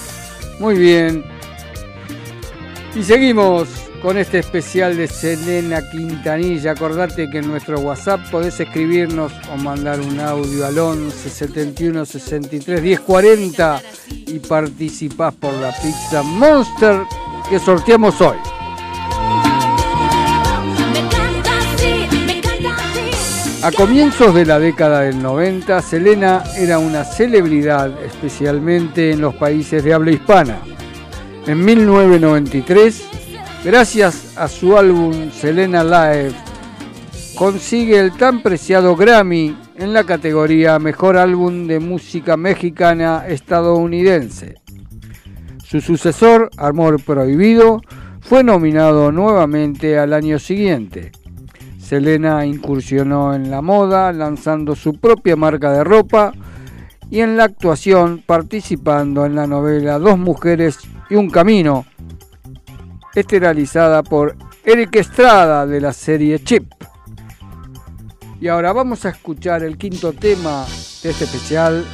muy 0.59 0.77
bien. 0.77 1.25
Y 2.93 3.03
seguimos 3.03 3.69
con 4.03 4.17
este 4.17 4.39
especial 4.39 4.97
de 4.97 5.07
Selena 5.07 5.81
Quintanilla. 5.89 6.71
Acordate 6.71 7.29
que 7.29 7.37
en 7.37 7.47
nuestro 7.47 7.79
WhatsApp 7.79 8.19
podés 8.29 8.59
escribirnos 8.59 9.31
o 9.49 9.55
mandar 9.55 10.01
un 10.01 10.19
audio 10.19 10.65
al 10.65 10.77
11 10.77 11.29
71 11.29 12.05
63 12.05 12.81
10 12.81 12.99
40 12.99 13.81
y 14.27 14.39
participás 14.39 15.33
por 15.35 15.53
la 15.53 15.71
pizza 15.71 16.21
Monster 16.21 17.03
que 17.49 17.57
sorteamos 17.59 18.19
hoy. 18.19 18.35
A 23.63 23.71
comienzos 23.71 24.35
de 24.35 24.45
la 24.45 24.59
década 24.59 24.99
del 25.01 25.23
90, 25.23 25.81
Selena 25.81 26.43
era 26.57 26.77
una 26.77 27.05
celebridad, 27.05 27.89
especialmente 28.03 29.11
en 29.11 29.21
los 29.21 29.33
países 29.35 29.81
de 29.81 29.93
habla 29.93 30.11
hispana. 30.11 30.59
En 31.47 31.63
1993, 31.63 33.22
gracias 33.63 34.37
a 34.37 34.47
su 34.47 34.77
álbum 34.77 35.31
Selena 35.31 35.83
Live, 35.83 36.33
consigue 37.35 37.99
el 37.99 38.11
tan 38.11 38.41
preciado 38.41 38.95
Grammy 38.95 39.55
en 39.75 39.93
la 39.93 40.03
categoría 40.03 40.79
Mejor 40.79 41.17
Álbum 41.17 41.67
de 41.67 41.79
Música 41.79 42.37
Mexicana 42.37 43.25
Estadounidense. 43.27 44.55
Su 45.63 45.81
sucesor, 45.81 46.49
Amor 46.57 47.01
Prohibido, 47.01 47.81
fue 48.21 48.43
nominado 48.43 49.11
nuevamente 49.11 49.97
al 49.97 50.13
año 50.13 50.39
siguiente. 50.39 51.11
Selena 51.79 52.45
incursionó 52.45 53.33
en 53.33 53.49
la 53.49 53.61
moda 53.61 54.11
lanzando 54.13 54.75
su 54.75 54.99
propia 54.99 55.35
marca 55.35 55.71
de 55.71 55.83
ropa 55.83 56.33
y 57.09 57.21
en 57.21 57.37
la 57.37 57.45
actuación 57.45 58.23
participando 58.25 59.25
en 59.25 59.35
la 59.35 59.47
novela 59.47 59.99
Dos 59.99 60.17
mujeres 60.17 60.79
y 61.09 61.15
un 61.15 61.29
camino, 61.29 61.85
esterilizada 63.15 64.03
por 64.03 64.35
Eric 64.63 64.95
Estrada 64.95 65.65
de 65.65 65.81
la 65.81 65.93
serie 65.93 66.43
Chip. 66.43 66.71
Y 68.39 68.47
ahora 68.47 68.73
vamos 68.73 69.05
a 69.05 69.09
escuchar 69.09 69.63
el 69.63 69.77
quinto 69.77 70.11
tema 70.13 70.65
de 71.01 71.09
este 71.11 71.23
especial, 71.23 71.85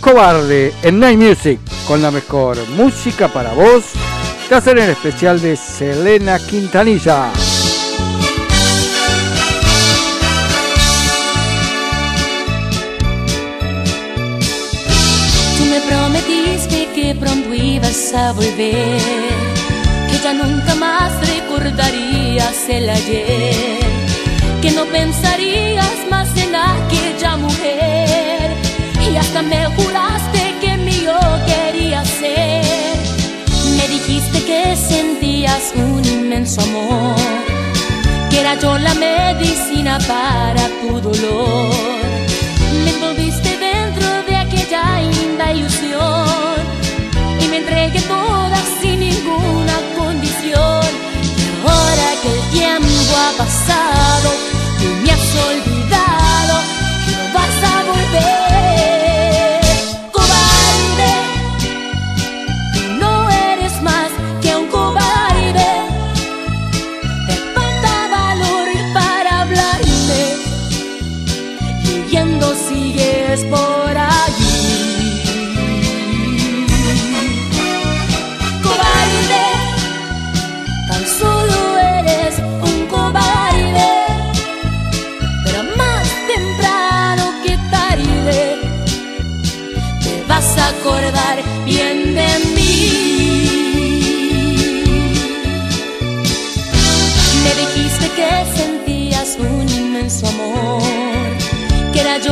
Cobarde 0.00 0.72
en 0.82 1.00
Night 1.00 1.18
Music, 1.18 1.58
con 1.88 2.02
la 2.02 2.10
mejor 2.10 2.56
música 2.70 3.28
para 3.28 3.52
vos, 3.52 3.84
que 4.48 4.54
hacer 4.54 4.78
el 4.78 4.90
especial 4.90 5.40
de 5.40 5.56
Selena 5.56 6.38
Quintanilla. 6.38 7.32
Tú 15.56 15.64
me 15.64 15.80
prometiste 15.80 16.88
que 16.94 17.16
pronto 17.18 17.54
ibas 17.54 18.14
a 18.14 18.32
volver, 18.32 19.00
nunca 20.34 20.74
más 20.74 21.12
recordarías 21.26 22.68
el 22.68 22.88
ayer, 22.88 23.80
que 24.60 24.70
no 24.72 24.84
pensarías 24.86 25.96
más 26.10 26.28
en 26.36 26.54
aquella 26.54 27.36
mujer 27.36 28.50
y 29.10 29.16
hasta 29.16 29.42
me 29.42 29.66
juraste 29.76 30.54
que 30.60 30.76
mío 30.76 31.16
querías 31.46 32.08
ser. 32.08 32.96
Me 33.76 33.88
dijiste 33.88 34.42
que 34.44 34.76
sentías 34.76 35.72
un 35.76 36.04
inmenso 36.04 36.60
amor, 36.62 37.16
que 38.30 38.40
era 38.40 38.58
yo 38.58 38.78
la 38.78 38.94
medicina 38.94 39.98
para 40.08 40.64
tu 40.80 41.00
dolor. 41.00 41.74
Me 42.84 42.90
envolviste 42.90 43.56
dentro 43.58 44.06
de 44.28 44.36
aquella 44.36 45.00
linda 45.00 45.52
ilusión 45.52 46.56
y 47.40 47.48
me 47.48 47.58
entregué 47.58 48.00
toda 48.00 48.58
sin 48.80 49.00
ninguna 49.00 49.74
ha 53.16 53.32
pasado, 53.36 54.30
tú 54.78 54.88
me 55.02 55.10
has 55.10 55.36
olvidado 55.36 55.73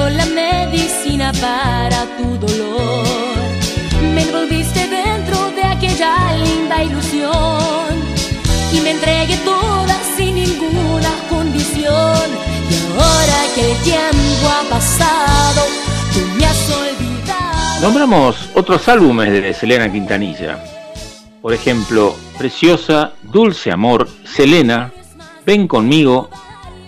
la 0.09 0.27
medicina 0.27 1.33
para 1.41 2.05
tu 2.17 2.39
dolor. 2.39 3.07
Me 4.15 4.23
envolviste 4.23 4.89
dentro 4.89 5.51
de 5.53 5.63
aquella 5.63 6.35
linda 6.37 6.83
ilusión 6.83 7.33
y 8.73 8.81
me 8.81 8.91
entregué 8.91 9.37
toda 9.39 9.97
sin 10.17 10.35
ninguna 10.35 11.11
condición. 11.29 12.27
Y 12.71 13.01
ahora 13.01 13.39
que 13.55 13.73
el 13.73 13.79
tiempo 13.79 14.49
ha 14.49 14.71
pasado, 14.71 15.63
tú 16.13 16.21
me 16.39 16.47
has 16.47 16.71
olvidado. 16.71 17.81
Nombramos 17.81 18.51
otros 18.55 18.89
álbumes 18.89 19.31
de 19.31 19.55
Selena 19.55 19.91
Quintanilla. 19.91 20.63
Por 21.41 21.53
ejemplo, 21.53 22.15
Preciosa, 22.39 23.13
Dulce 23.23 23.73
Amor, 23.73 24.09
Selena, 24.25 24.93
Ven 25.45 25.67
conmigo, 25.67 26.31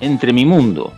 Entre 0.01 0.33
mi 0.33 0.45
mundo. 0.45 0.93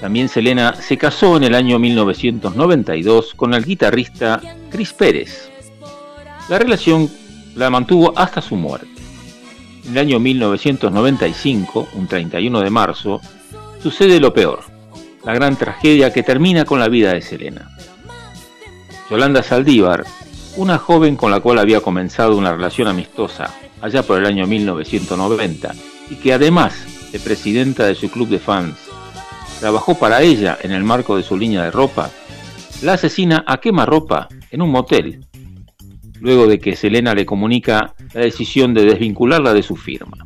También 0.00 0.28
Selena 0.28 0.74
se 0.74 0.96
casó 0.96 1.36
en 1.36 1.44
el 1.44 1.54
año 1.54 1.78
1992 1.78 3.34
con 3.34 3.52
el 3.52 3.64
guitarrista 3.64 4.40
Chris 4.70 4.94
Pérez. 4.94 5.50
La 6.48 6.58
relación 6.58 7.10
la 7.54 7.68
mantuvo 7.68 8.12
hasta 8.16 8.40
su 8.40 8.56
muerte. 8.56 8.88
En 9.84 9.92
el 9.92 9.98
año 9.98 10.18
1995, 10.18 11.88
un 11.94 12.06
31 12.06 12.60
de 12.60 12.70
marzo, 12.70 13.20
sucede 13.82 14.20
lo 14.20 14.32
peor, 14.32 14.60
la 15.24 15.34
gran 15.34 15.56
tragedia 15.56 16.12
que 16.12 16.22
termina 16.22 16.64
con 16.64 16.80
la 16.80 16.88
vida 16.88 17.12
de 17.12 17.20
Selena. 17.20 17.70
Yolanda 19.10 19.42
Saldívar, 19.42 20.04
una 20.56 20.78
joven 20.78 21.16
con 21.16 21.30
la 21.30 21.40
cual 21.40 21.58
había 21.58 21.80
comenzado 21.80 22.36
una 22.36 22.52
relación 22.52 22.88
amistosa 22.88 23.54
allá 23.82 24.02
por 24.02 24.18
el 24.18 24.26
año 24.26 24.46
1990 24.46 25.74
y 26.10 26.14
que 26.16 26.32
además 26.32 26.74
de 27.12 27.18
presidenta 27.18 27.86
de 27.86 27.94
su 27.94 28.10
club 28.10 28.28
de 28.28 28.38
fans, 28.38 28.76
trabajó 29.60 29.94
para 29.94 30.22
ella 30.22 30.58
en 30.62 30.72
el 30.72 30.82
marco 30.82 31.16
de 31.16 31.22
su 31.22 31.36
línea 31.36 31.62
de 31.62 31.70
ropa, 31.70 32.10
la 32.82 32.94
asesina 32.94 33.44
a 33.46 33.58
quemarropa 33.58 34.26
en 34.50 34.62
un 34.62 34.70
motel, 34.70 35.26
luego 36.18 36.46
de 36.46 36.58
que 36.58 36.74
Selena 36.74 37.14
le 37.14 37.26
comunica 37.26 37.94
la 38.14 38.22
decisión 38.22 38.72
de 38.74 38.86
desvincularla 38.86 39.52
de 39.52 39.62
su 39.62 39.76
firma. 39.76 40.16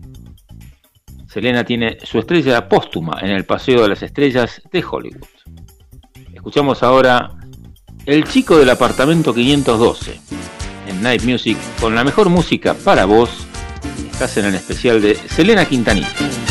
Selena 1.26 1.64
tiene 1.64 1.98
su 2.04 2.20
estrella 2.20 2.68
póstuma 2.68 3.18
en 3.20 3.30
el 3.30 3.44
Paseo 3.44 3.82
de 3.82 3.88
las 3.88 4.02
Estrellas 4.02 4.62
de 4.70 4.84
Hollywood. 4.88 5.26
Escuchamos 6.32 6.82
ahora 6.84 7.30
El 8.06 8.24
chico 8.24 8.56
del 8.56 8.70
apartamento 8.70 9.34
512 9.34 10.20
en 10.86 11.02
Night 11.02 11.24
Music 11.24 11.58
con 11.80 11.94
la 11.94 12.04
mejor 12.04 12.28
música 12.28 12.74
para 12.74 13.04
vos. 13.04 13.30
Estás 14.12 14.36
en 14.36 14.44
el 14.44 14.54
especial 14.54 15.02
de 15.02 15.16
Selena 15.16 15.64
Quintanilla. 15.64 16.43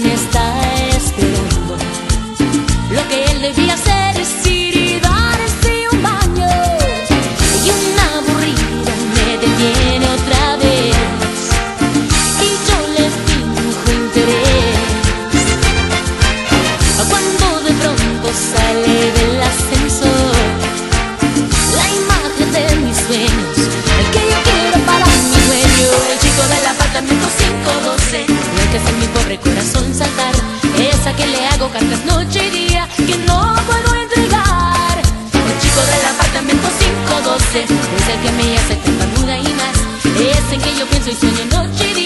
me 0.00 0.12
está 0.12 0.52
esperando. 0.88 1.76
Lo 2.90 3.08
que 3.08 3.24
él 3.24 3.40
debía 3.40 3.74
hacer 3.74 4.20
es 4.20 4.46
ir 4.46 4.76
y 4.76 5.00
darse 5.00 5.88
un 5.90 6.02
baño. 6.02 6.48
Y 7.64 7.70
una 7.70 8.04
aburrida 8.18 8.94
me 9.14 9.38
detiene 9.38 10.06
otra 10.06 10.56
vez. 10.56 10.96
Y 12.46 12.50
yo 12.66 12.78
les 12.96 13.12
finjo 13.26 13.88
interés. 14.02 14.76
Cuando 17.08 17.60
de 17.66 17.72
pronto 17.80 18.28
sale 18.52 19.12
del 19.18 19.42
ascensor, 19.50 20.36
la 21.78 21.86
imagen 22.02 22.52
de 22.52 22.76
mis 22.84 22.96
sueños, 22.98 23.58
el 24.00 24.06
que 24.12 24.22
yo 24.30 24.38
quiero 24.44 24.78
para 24.84 25.06
mi 25.06 25.40
dueño, 25.48 25.90
el 26.12 26.18
chico 26.18 26.42
del 26.52 26.66
apartamento 26.66 27.26
512 27.38 28.46
que 28.70 28.76
en 28.76 28.98
mi 29.00 29.06
pobre 29.06 29.38
corazón. 29.38 29.75
512 37.56 37.64
Es 37.64 38.08
el 38.08 38.20
que 38.20 38.32
me 38.32 38.58
hace 38.58 38.76
tartamuda 38.76 39.38
y 39.38 39.48
más. 39.54 39.76
Es 40.20 40.52
en 40.52 40.60
que 40.60 40.78
yo 40.78 40.86
pienso 40.86 41.10
y 41.10 41.14
sueño 41.14 41.44
noche 41.46 41.90
y 41.90 41.94
día 41.94 42.05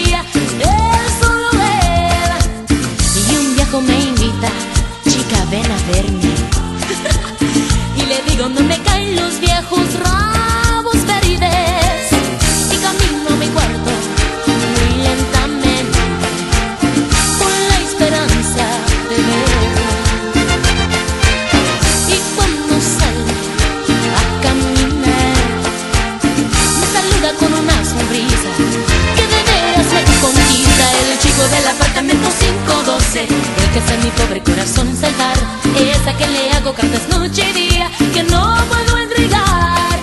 Que 33.87 33.93
hace 33.93 34.03
mi 34.03 34.11
pobre 34.11 34.41
corazón 34.43 34.95
saltar. 34.95 35.35
Esa 35.75 36.15
que 36.17 36.27
le 36.27 36.51
hago 36.51 36.73
cartas 36.73 37.07
noche 37.09 37.49
y 37.49 37.69
día 37.69 37.89
Que 38.13 38.23
no 38.23 38.55
puedo 38.69 38.97
entregar. 38.97 39.97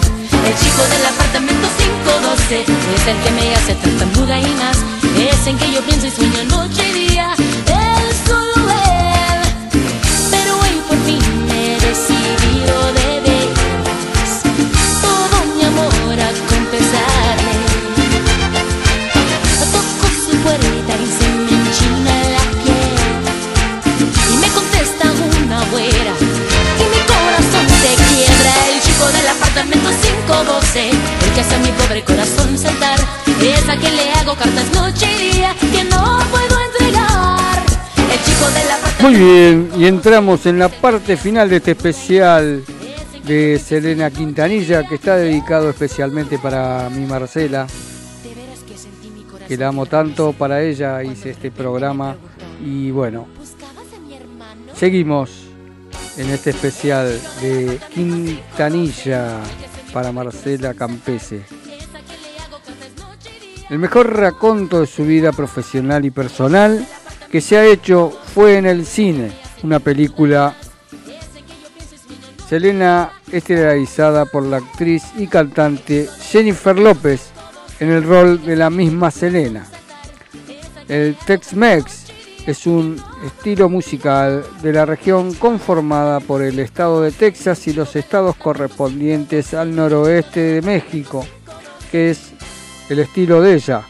El 0.47 0.55
chico 0.57 0.83
del 0.83 1.07
apartamento 1.07 1.69
512 1.79 2.61
Es 2.63 3.07
el 3.07 3.17
que 3.23 3.31
me 3.31 3.55
hace 3.55 3.75
tartamuda 3.75 4.39
y 4.41 4.55
más. 4.55 4.79
Es 5.19 5.47
en 5.47 5.59
que 5.59 5.73
yo 5.73 5.81
pienso 5.83 6.07
y 6.07 6.11
sueño 6.11 6.45
noche 6.45 6.89
y 6.89 7.09
día 7.09 7.35
apartamento 30.29 30.61
512 30.69 30.91
El 30.91 31.35
que 31.35 31.41
hace 31.41 31.55
a 31.55 31.59
mi 31.59 31.69
pobre 31.69 32.03
corazón 32.05 32.59
saltar. 32.59 32.99
Es 33.43 33.69
a 33.69 33.77
quien 33.77 33.97
le 33.97 34.11
hago 34.13 34.35
cartas 34.35 34.73
noche 34.73 35.07
y 35.13 35.37
día 35.37 35.55
Que 35.61 35.85
no 35.85 36.19
puedo 36.31 36.61
entregar 36.61 37.63
El 38.11 38.25
chico 38.25 38.51
del 38.51 38.71
apartamento 38.71 39.03
Muy 39.03 39.15
bien, 39.15 39.71
y 39.79 39.87
entramos 39.87 40.47
en 40.47 40.59
la 40.59 40.69
parte 40.69 41.17
final 41.17 41.49
de 41.49 41.57
este 41.57 41.73
especial 41.73 42.65
de 43.25 43.59
Selena 43.59 44.11
Quintanilla 44.11 44.85
que 44.85 44.95
está 44.95 45.17
dedicado 45.17 45.69
especialmente 45.69 46.39
para 46.39 46.89
mi 46.89 47.05
Marcela, 47.05 47.67
que 49.47 49.57
la 49.59 49.69
amo 49.69 49.85
tanto, 49.85 50.33
para 50.33 50.63
ella 50.63 51.05
hice 51.05 51.31
este 51.31 51.51
programa 51.51 52.17
y 52.65 52.91
bueno, 52.91 53.29
seguimos 54.75 55.31
en 56.17 56.31
este 56.31 56.51
especial 56.51 57.21
de 57.43 57.79
Quintanilla 57.93 59.43
para 59.93 60.13
Marcela 60.13 60.75
Campese. 60.75 61.45
El 63.71 63.79
mejor 63.79 64.17
raconto 64.17 64.81
de 64.81 64.87
su 64.87 65.05
vida 65.05 65.33
profesional 65.33 66.05
y 66.05 66.11
personal 66.11 66.87
que 67.31 67.41
se 67.41 67.59
ha 67.59 67.67
hecho 67.67 68.11
fue 68.35 68.57
en 68.57 68.67
el 68.67 68.87
cine, 68.87 69.33
una 69.63 69.79
película. 69.79 70.55
Selena 72.49 73.11
estelarizada 73.31 74.25
por 74.25 74.43
la 74.43 74.57
actriz 74.57 75.05
y 75.19 75.27
cantante 75.27 76.09
Jennifer 76.19 76.79
López 76.79 77.29
en 77.79 77.91
el 77.91 78.03
rol 78.03 78.43
de 78.43 78.57
la 78.57 78.71
misma 78.71 79.11
Selena. 79.11 79.67
El 80.89 81.15
Tex-Mex 81.27 81.98
es 82.49 82.67
un 82.67 82.97
estilo 83.27 83.69
musical 83.69 84.43
de 84.63 84.73
la 84.73 84.87
región 84.87 85.35
conformada 85.35 86.19
por 86.19 86.41
el 86.41 86.59
estado 86.61 87.03
de 87.03 87.13
Texas 87.13 87.69
y 87.69 87.75
los 87.75 87.95
estados 87.95 88.37
correspondientes 88.37 89.53
al 89.53 89.77
noroeste 89.77 90.41
de 90.41 90.63
México, 90.63 91.27
que 91.93 92.09
es 92.09 92.33
el 92.89 93.01
estilo 93.01 93.43
de 93.43 93.53
ella. 93.53 93.83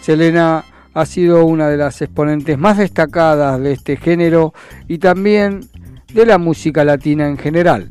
Selena 0.00 0.64
ha 0.94 1.04
sido 1.04 1.44
una 1.44 1.68
de 1.68 1.76
las 1.76 2.00
exponentes 2.00 2.56
más 2.56 2.78
destacadas 2.78 3.60
de 3.60 3.72
este 3.72 3.98
género 3.98 4.54
y 4.88 4.96
también 4.96 5.68
de 6.10 6.24
la 6.24 6.38
música 6.38 6.86
latina 6.86 7.28
en 7.28 7.36
general. 7.36 7.90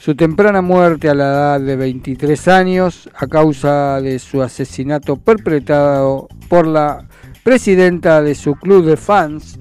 Su 0.00 0.14
temprana 0.14 0.62
muerte 0.62 1.08
a 1.08 1.14
la 1.16 1.24
edad 1.24 1.60
de 1.60 1.74
23 1.74 2.46
años, 2.46 3.10
a 3.16 3.26
causa 3.26 4.00
de 4.00 4.20
su 4.20 4.42
asesinato 4.42 5.16
perpetrado 5.16 6.28
por 6.48 6.68
la 6.68 7.04
presidenta 7.48 8.20
de 8.20 8.34
su 8.34 8.56
club 8.56 8.84
de 8.84 8.98
fans, 8.98 9.58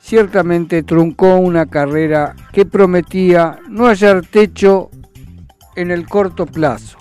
ciertamente 0.00 0.82
truncó 0.82 1.36
una 1.36 1.66
carrera 1.66 2.34
que 2.52 2.66
prometía 2.66 3.60
no 3.68 3.86
hallar 3.86 4.26
techo 4.26 4.90
en 5.76 5.92
el 5.92 6.08
corto 6.08 6.44
plazo. 6.44 6.98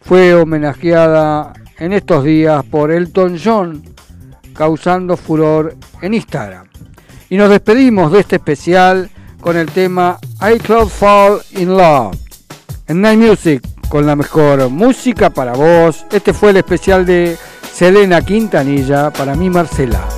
Fue 0.00 0.32
homenajeada 0.34 1.52
en 1.76 1.92
estos 1.92 2.24
días 2.24 2.64
por 2.64 2.90
Elton 2.90 3.38
John, 3.38 3.82
causando 4.54 5.18
furor 5.18 5.76
en 6.00 6.14
Instagram. 6.14 6.66
Y 7.28 7.36
nos 7.36 7.50
despedimos 7.50 8.10
de 8.10 8.20
este 8.20 8.36
especial 8.36 9.10
con 9.42 9.58
el 9.58 9.70
tema 9.70 10.18
I 10.40 10.58
Cloud 10.60 10.88
Fall 10.88 11.42
in 11.50 11.76
Love 11.76 12.16
en 12.86 13.02
Night 13.02 13.20
Music 13.20 13.68
con 13.90 14.06
la 14.06 14.16
mejor 14.16 14.70
música 14.70 15.28
para 15.28 15.52
vos. 15.52 16.06
Este 16.10 16.32
fue 16.32 16.52
el 16.52 16.56
especial 16.56 17.04
de 17.04 17.36
Selena 17.78 18.20
Quintanilla 18.22 19.08
para 19.12 19.36
mí 19.36 19.48
Marcela. 19.48 20.17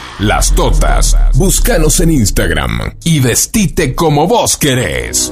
las 0.21 0.53
totas. 0.53 1.17
Búscanos 1.33 1.99
en 1.99 2.11
Instagram 2.11 2.93
y 3.03 3.19
vestite 3.19 3.95
como 3.95 4.27
vos 4.27 4.57
querés. 4.57 5.31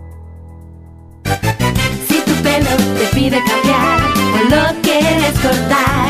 Pide 3.21 3.37
cambiar 3.43 3.99
o 4.33 4.39
lo 4.49 4.81
quieres 4.81 5.33
cortar, 5.43 6.09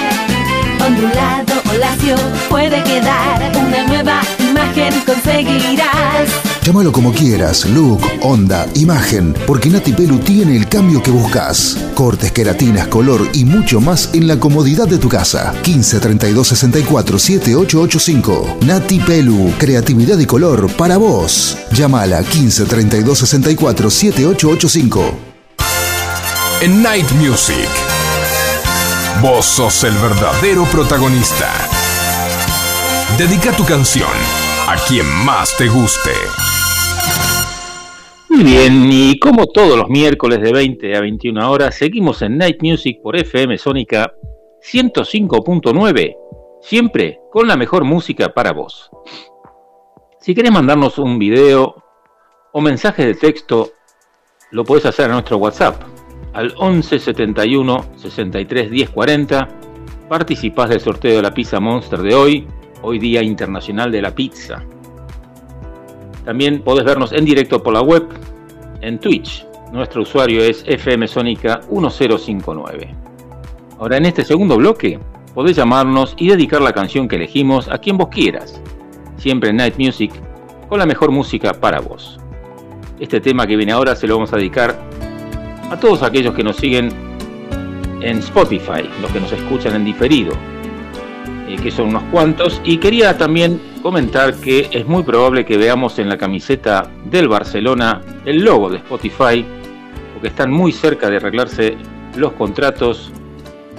ondulado 0.87 1.61
o 1.69 1.77
lacio 1.77 2.15
puede 2.49 2.81
quedar 2.83 3.51
una 3.53 3.83
nueva 3.85 4.21
imagen 4.39 4.93
conseguirás. 5.05 6.29
Llámalo 6.63 6.93
como 6.93 7.11
quieras, 7.11 7.65
look, 7.65 8.01
onda, 8.21 8.65
imagen, 8.75 9.33
porque 9.45 9.69
Nati 9.69 9.91
Pelu 9.91 10.19
tiene 10.19 10.55
el 10.55 10.69
cambio 10.69 11.03
que 11.03 11.11
buscas. 11.11 11.75
Cortes, 11.95 12.31
queratinas, 12.31 12.87
color 12.87 13.27
y 13.33 13.43
mucho 13.43 13.81
más 13.81 14.11
en 14.13 14.25
la 14.25 14.39
comodidad 14.39 14.87
de 14.87 14.97
tu 14.97 15.09
casa. 15.09 15.53
15 15.63 15.99
32 15.99 16.47
64 16.47 17.19
7885. 17.19 18.57
Nati 18.65 18.99
Pelu, 18.99 19.51
creatividad 19.57 20.17
y 20.17 20.25
color 20.25 20.71
para 20.77 20.95
vos. 20.95 21.57
Llámala 21.73 22.23
15 22.23 22.65
32 22.65 23.17
64 23.17 23.89
7885. 23.89 25.30
En 26.63 26.83
Night 26.83 27.09
Music, 27.13 27.67
vos 29.19 29.43
sos 29.43 29.83
el 29.83 29.93
verdadero 29.95 30.63
protagonista. 30.71 31.51
Dedica 33.17 33.51
tu 33.57 33.65
canción 33.65 34.11
a 34.67 34.75
quien 34.87 35.07
más 35.25 35.57
te 35.57 35.67
guste. 35.67 36.11
Muy 38.29 38.43
bien, 38.43 38.89
y 38.91 39.17
como 39.17 39.47
todos 39.47 39.75
los 39.75 39.89
miércoles 39.89 40.39
de 40.39 40.53
20 40.53 40.95
a 40.95 41.01
21 41.01 41.49
horas, 41.49 41.73
seguimos 41.73 42.21
en 42.21 42.37
Night 42.37 42.61
Music 42.61 42.99
por 43.01 43.15
FM 43.15 43.57
Sónica 43.57 44.13
105.9, 44.71 46.15
siempre 46.61 47.21
con 47.31 47.47
la 47.47 47.57
mejor 47.57 47.85
música 47.85 48.35
para 48.35 48.53
vos. 48.53 48.91
Si 50.19 50.35
querés 50.35 50.51
mandarnos 50.51 50.99
un 50.99 51.17
video 51.17 51.83
o 52.51 52.61
mensaje 52.61 53.03
de 53.03 53.15
texto, 53.15 53.71
lo 54.51 54.63
podés 54.63 54.85
hacer 54.85 55.09
a 55.09 55.13
nuestro 55.13 55.37
WhatsApp 55.37 56.00
al 56.33 56.53
11 56.57 56.99
71 56.99 57.85
63 57.95 58.71
10 58.71 58.89
40. 58.89 59.47
Participás 60.09 60.69
del 60.69 60.81
sorteo 60.81 61.15
de 61.15 61.21
la 61.21 61.33
pizza 61.33 61.59
Monster 61.59 62.01
de 62.01 62.13
hoy, 62.13 62.47
hoy 62.81 62.99
Día 62.99 63.23
Internacional 63.23 63.91
de 63.91 64.01
la 64.01 64.13
Pizza. 64.13 64.63
También 66.25 66.61
podés 66.61 66.85
vernos 66.85 67.13
en 67.13 67.25
directo 67.25 67.63
por 67.63 67.73
la 67.73 67.81
web, 67.81 68.07
en 68.81 68.99
Twitch. 68.99 69.45
Nuestro 69.71 70.01
usuario 70.01 70.43
es 70.43 70.63
FM 70.67 71.07
Sónica 71.07 71.61
1059. 71.69 72.93
Ahora 73.79 73.97
en 73.97 74.05
este 74.05 74.25
segundo 74.25 74.57
bloque 74.57 74.99
podés 75.33 75.55
llamarnos 75.55 76.13
y 76.17 76.27
dedicar 76.27 76.61
la 76.61 76.73
canción 76.73 77.07
que 77.07 77.15
elegimos 77.15 77.69
a 77.69 77.77
quien 77.77 77.97
vos 77.97 78.09
quieras. 78.09 78.61
Siempre 79.17 79.53
Night 79.53 79.77
Music, 79.77 80.11
con 80.67 80.79
la 80.79 80.85
mejor 80.85 81.11
música 81.11 81.53
para 81.53 81.79
vos. 81.79 82.19
Este 82.99 83.21
tema 83.21 83.47
que 83.47 83.55
viene 83.55 83.71
ahora 83.71 83.95
se 83.95 84.07
lo 84.07 84.15
vamos 84.15 84.33
a 84.33 84.37
dedicar 84.37 84.77
a 85.71 85.79
todos 85.79 86.03
aquellos 86.03 86.35
que 86.35 86.43
nos 86.43 86.57
siguen 86.57 86.91
en 88.01 88.17
Spotify, 88.17 88.89
los 89.01 89.09
que 89.11 89.21
nos 89.21 89.31
escuchan 89.31 89.73
en 89.75 89.85
diferido, 89.85 90.33
eh, 91.47 91.55
que 91.63 91.71
son 91.71 91.87
unos 91.87 92.03
cuantos. 92.11 92.61
Y 92.65 92.77
quería 92.77 93.17
también 93.17 93.59
comentar 93.81 94.35
que 94.35 94.67
es 94.69 94.85
muy 94.85 95.03
probable 95.03 95.45
que 95.45 95.55
veamos 95.55 95.97
en 95.97 96.09
la 96.09 96.17
camiseta 96.17 96.91
del 97.05 97.29
Barcelona 97.29 98.01
el 98.25 98.43
logo 98.43 98.69
de 98.69 98.77
Spotify, 98.77 99.45
porque 100.13 100.27
están 100.27 100.51
muy 100.51 100.73
cerca 100.73 101.09
de 101.09 101.15
arreglarse 101.15 101.77
los 102.17 102.33
contratos, 102.33 103.09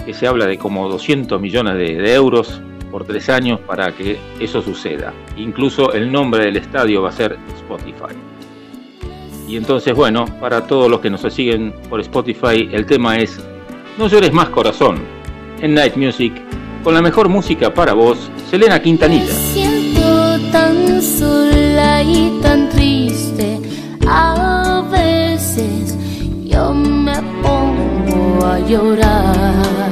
que 0.07 0.15
se 0.15 0.27
habla 0.27 0.47
de 0.47 0.57
como 0.57 0.89
200 0.89 1.39
millones 1.41 1.75
de, 1.75 1.97
de 1.97 2.15
euros 2.15 2.63
por 2.91 3.05
tres 3.05 3.29
años 3.29 3.61
para 3.61 3.93
que 3.93 4.19
eso 4.41 4.63
suceda. 4.63 5.13
Incluso 5.37 5.93
el 5.93 6.11
nombre 6.11 6.47
del 6.47 6.57
estadio 6.57 7.03
va 7.03 7.11
a 7.11 7.13
ser 7.13 7.39
Spotify. 7.55 8.32
Y 9.53 9.57
entonces, 9.59 9.95
bueno, 9.95 10.25
para 10.41 10.67
todos 10.67 10.91
los 10.91 11.01
que 11.01 11.11
nos 11.11 11.21
siguen 11.31 11.75
por 11.91 12.01
Spotify, 12.01 12.71
el 12.73 12.87
tema 12.87 13.19
es 13.19 13.39
No 13.99 14.09
llores 14.09 14.33
más 14.33 14.49
corazón, 14.49 14.97
en 15.61 15.75
Night 15.75 15.95
Music, 15.95 16.33
con 16.83 16.95
la 16.95 17.03
mejor 17.03 17.29
música 17.29 17.75
para 17.75 17.93
vos, 17.93 18.31
Selena 18.49 18.81
Quintanilla. 18.81 19.27
siento 19.27 20.41
tan 20.51 21.03
sola 21.03 22.03
y 22.03 22.41
tan 22.41 22.71
triste. 22.71 23.61
A 24.09 24.89
veces 24.91 25.99
yo 26.47 26.73
me 26.73 27.21
pongo 27.43 28.47
a 28.47 28.59
llorar. 28.61 29.92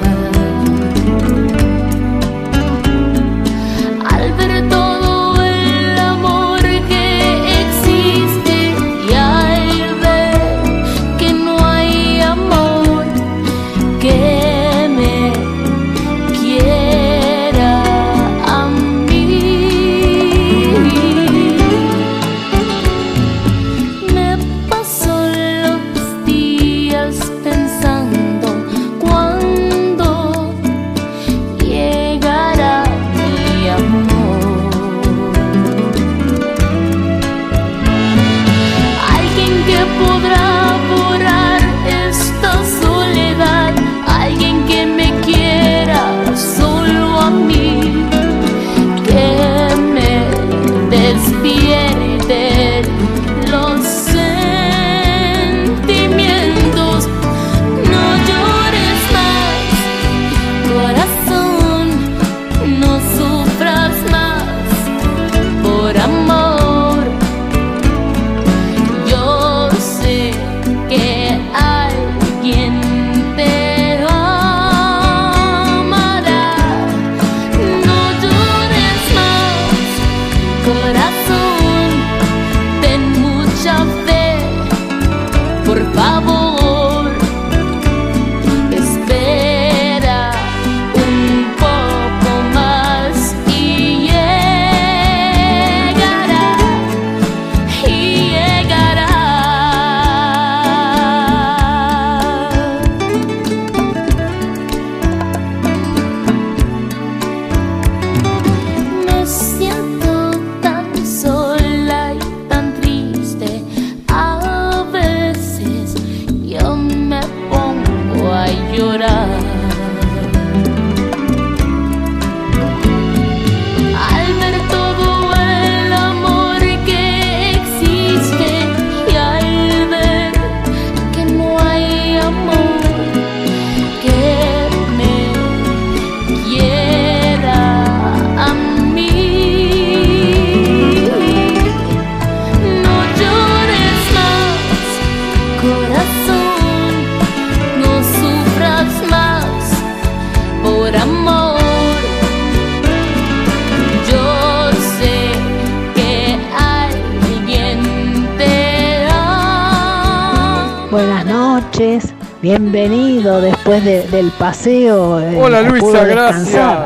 Paseo. 164.41 165.21
eh, 165.21 165.39
Hola 165.41 165.63
Luisa, 165.63 166.05
gracias. 166.05 166.79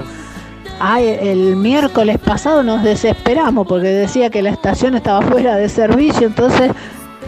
Ay, 0.80 1.16
el 1.20 1.54
miércoles 1.56 2.18
pasado 2.18 2.62
nos 2.64 2.82
desesperamos 2.82 3.66
porque 3.66 3.86
decía 3.88 4.28
que 4.28 4.42
la 4.42 4.50
estación 4.50 4.96
estaba 4.96 5.22
fuera 5.30 5.54
de 5.56 5.68
servicio, 5.68 6.26
entonces 6.26 6.72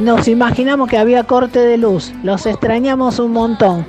nos 0.00 0.26
imaginamos 0.28 0.88
que 0.90 0.98
había 0.98 1.22
corte 1.22 1.60
de 1.60 1.78
luz. 1.78 2.12
Los 2.24 2.44
extrañamos 2.44 3.18
un 3.20 3.32
montón. 3.32 3.86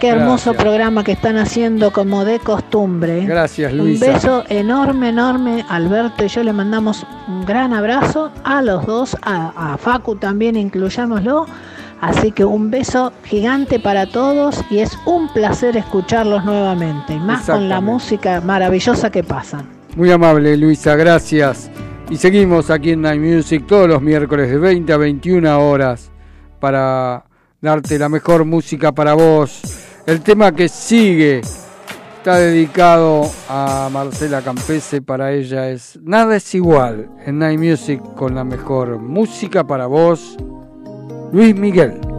Qué 0.00 0.08
hermoso 0.08 0.50
Gracias. 0.50 0.56
programa 0.56 1.04
que 1.04 1.12
están 1.12 1.36
haciendo 1.36 1.92
como 1.92 2.24
de 2.24 2.40
costumbre. 2.40 3.24
Gracias, 3.24 3.70
Un 3.72 3.78
Luisa. 3.78 4.06
beso 4.06 4.44
enorme, 4.48 5.10
enorme. 5.10 5.64
Alberto 5.68 6.24
y 6.24 6.28
yo 6.28 6.42
le 6.42 6.52
mandamos 6.52 7.06
un 7.28 7.46
gran 7.46 7.72
abrazo 7.72 8.32
a 8.42 8.60
los 8.62 8.84
dos, 8.84 9.16
a, 9.22 9.74
a 9.74 9.78
Facu 9.78 10.16
también 10.16 10.56
incluyámoslo. 10.56 11.46
Así 12.02 12.32
que 12.32 12.44
un 12.44 12.68
beso 12.68 13.12
gigante 13.22 13.78
para 13.78 14.06
todos 14.06 14.64
y 14.70 14.80
es 14.80 14.98
un 15.06 15.32
placer 15.32 15.76
escucharlos 15.76 16.44
nuevamente. 16.44 17.14
Y 17.14 17.18
más 17.20 17.46
con 17.46 17.68
la 17.68 17.80
música 17.80 18.40
maravillosa 18.40 19.08
que 19.08 19.22
pasan. 19.22 19.68
Muy 19.94 20.10
amable, 20.10 20.56
Luisa, 20.56 20.96
gracias. 20.96 21.70
Y 22.10 22.16
seguimos 22.16 22.70
aquí 22.70 22.90
en 22.90 23.02
Night 23.02 23.20
Music 23.22 23.66
todos 23.68 23.86
los 23.86 24.02
miércoles 24.02 24.50
de 24.50 24.58
20 24.58 24.92
a 24.92 24.96
21 24.96 25.68
horas 25.70 26.10
para 26.58 27.24
darte 27.60 27.96
la 28.00 28.08
mejor 28.08 28.44
música 28.44 28.90
para 28.90 29.14
vos. 29.14 29.62
El 30.04 30.22
tema 30.22 30.50
que 30.50 30.68
sigue 30.68 31.42
está 32.16 32.36
dedicado 32.38 33.30
a 33.48 33.88
Marcela 33.92 34.42
Campese, 34.42 35.02
para 35.02 35.30
ella 35.30 35.70
es 35.70 36.00
Nada 36.02 36.34
es 36.34 36.52
igual 36.56 37.10
en 37.24 37.38
Night 37.38 37.60
Music 37.60 38.02
con 38.16 38.34
la 38.34 38.42
mejor 38.42 38.98
música 38.98 39.64
para 39.64 39.86
vos, 39.86 40.36
Luis 41.32 41.54
Miguel. 41.54 42.11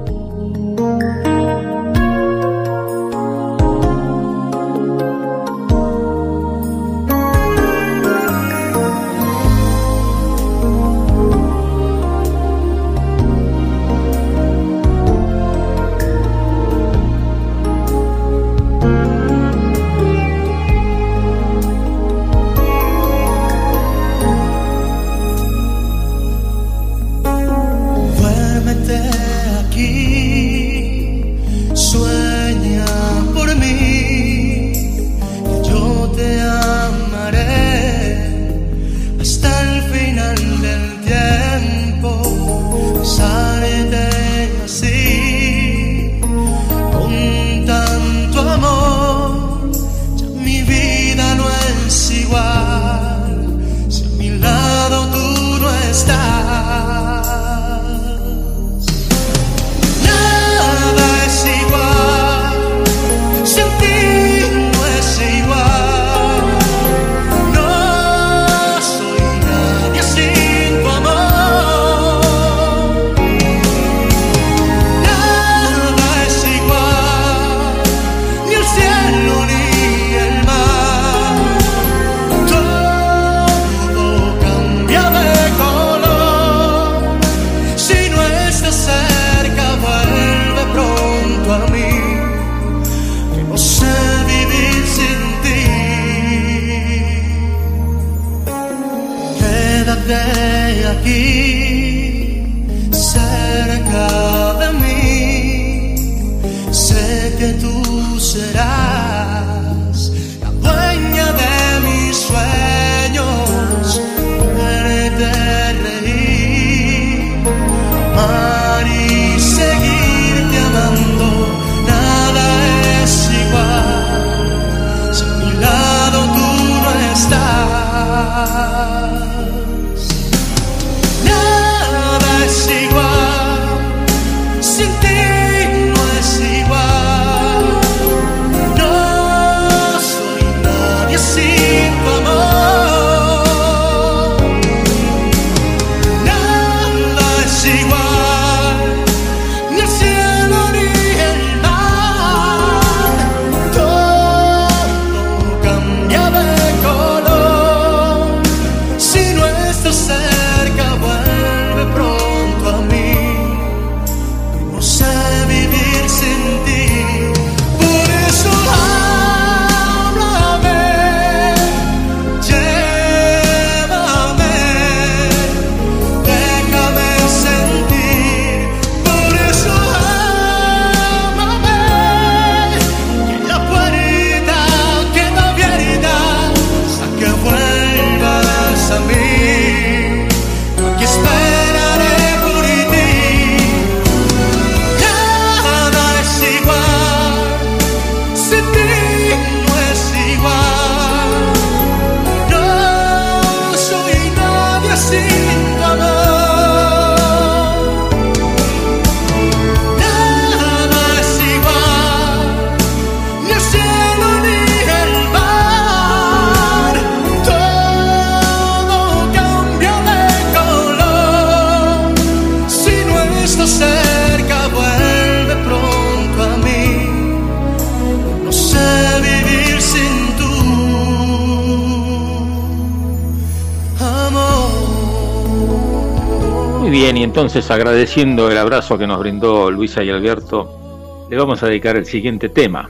Y 237.23 237.25
entonces 237.25 237.71
agradeciendo 237.71 238.51
el 238.51 238.57
abrazo 238.57 238.97
que 238.97 239.07
nos 239.07 239.17
brindó 239.17 239.71
Luisa 239.71 240.03
y 240.03 240.09
Alberto, 240.09 241.25
le 241.29 241.37
vamos 241.37 241.63
a 241.63 241.67
dedicar 241.67 241.95
el 241.95 242.05
siguiente 242.05 242.49
tema. 242.49 242.89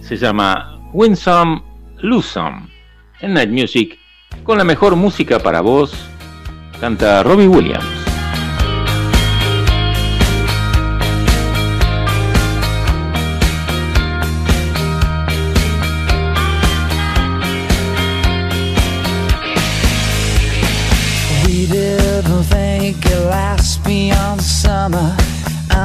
Se 0.00 0.16
llama 0.16 0.80
Win 0.94 1.14
Some, 1.14 1.62
Lose 1.98 2.26
Some, 2.26 2.70
en 3.20 3.34
Night 3.34 3.50
Music, 3.50 3.98
con 4.44 4.56
la 4.56 4.64
mejor 4.64 4.96
música 4.96 5.40
para 5.40 5.60
vos, 5.60 5.92
canta 6.80 7.22
Robbie 7.22 7.48
Williams. 7.48 7.99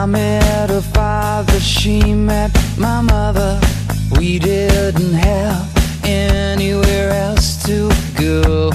I 0.06 0.08
met 0.08 0.70
her 0.70 0.82
father, 0.82 1.60
she 1.60 2.14
met 2.14 2.51
my 2.78 3.01
mother. 3.01 3.60
We 4.20 4.38
didn't 4.38 5.14
have 5.14 5.66
anywhere 6.06 7.10
else 7.10 7.64
to 7.64 7.89
go. 8.14 8.70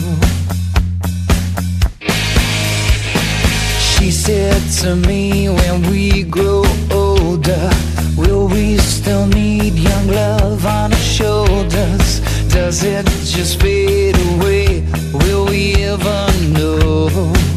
She 3.78 4.10
said 4.10 4.60
to 4.80 4.96
me, 4.96 5.48
when 5.48 5.82
we 5.82 6.24
grow 6.24 6.64
older, 6.90 7.70
will 8.16 8.48
we 8.48 8.78
still 8.78 9.28
need 9.28 9.74
young 9.74 10.08
love 10.08 10.66
on 10.66 10.92
our 10.92 10.98
shoulders? 10.98 12.18
Does 12.48 12.82
it 12.82 13.06
just 13.06 13.60
fade 13.60 14.18
away? 14.32 14.84
Will 15.12 15.46
we 15.46 15.76
ever 15.84 16.26
know? 16.48 17.49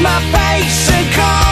My 0.00 0.20
face 0.30 0.90
and 0.92 1.12
called 1.12 1.47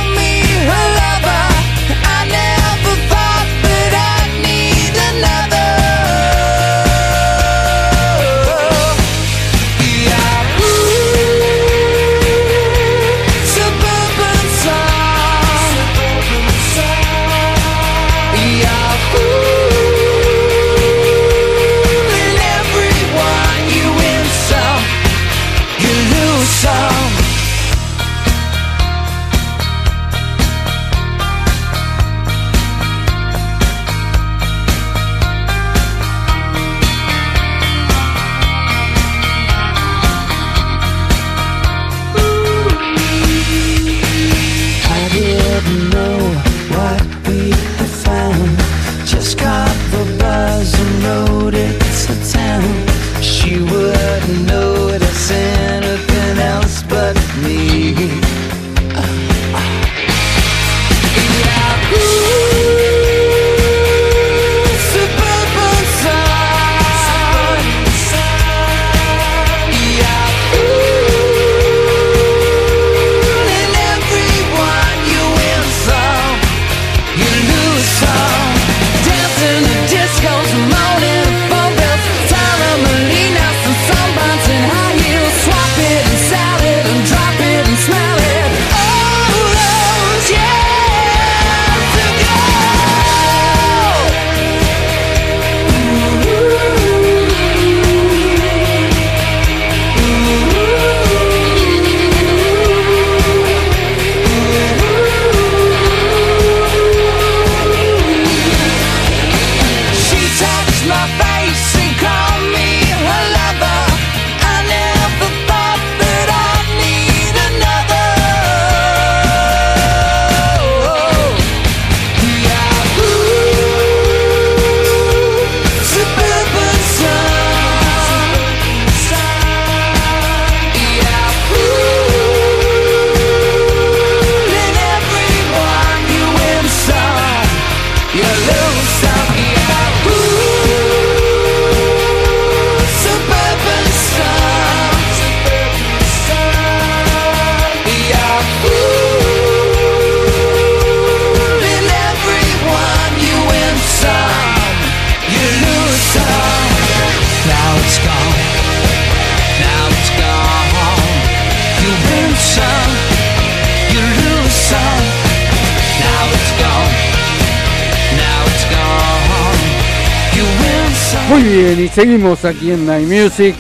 Muy 171.29 171.43
bien, 171.43 171.81
y 171.81 171.89
seguimos 171.89 172.45
aquí 172.45 172.71
en 172.71 172.87
Night 172.87 173.09
Music. 173.09 173.57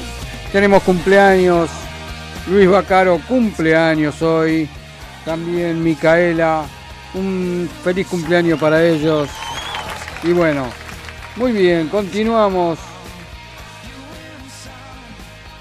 Tenemos 0.53 0.83
cumpleaños. 0.85 1.69
Luis 2.49 2.69
Bacaro, 2.71 3.21
cumpleaños 3.27 4.23
hoy. 4.23 4.69
También 5.25 5.83
Micaela. 5.83 6.64
Un 7.14 7.69
feliz 7.83 8.07
cumpleaños 8.07 8.61
para 8.61 8.85
ellos. 8.85 9.29
Y 10.23 10.33
bueno, 10.33 10.69
muy 11.35 11.53
bien, 11.53 11.89
continuamos 11.89 12.79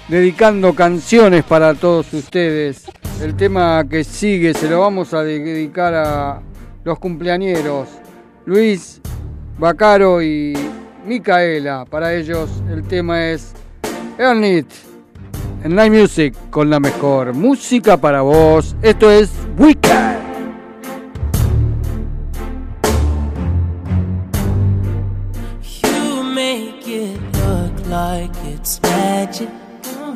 dedicando 0.08 0.74
canciones 0.74 1.42
para 1.44 1.74
todos 1.74 2.12
ustedes. 2.12 2.84
El 3.20 3.34
tema 3.34 3.84
que 3.88 4.04
sigue 4.04 4.54
se 4.54 4.70
lo 4.70 4.80
vamos 4.80 5.12
a 5.12 5.24
dedicar 5.24 5.92
a 5.94 6.40
los 6.84 6.98
cumpleañeros. 7.00 7.88
Luis, 8.44 9.00
Bacaro 9.58 10.22
y 10.22 10.54
Micaela. 11.06 11.84
Para 11.84 12.14
ellos 12.14 12.50
el 12.70 12.82
tema 12.82 13.24
es 13.26 13.52
Earn 14.18 14.44
It 14.44 14.66
en 15.62 15.74
Night 15.74 15.92
Music 15.92 16.34
con 16.50 16.68
la 16.68 16.80
mejor 16.80 17.34
música 17.34 17.96
para 17.96 18.22
vos. 18.22 18.76
Esto 18.82 19.10
es 19.10 19.30
Weekend. 19.58 20.18
You 25.82 26.22
make 26.22 26.86
it 26.86 27.20
look 27.38 27.86
like 27.88 28.34
it's 28.44 28.80
magic. 28.82 29.48
Oh. 29.98 30.14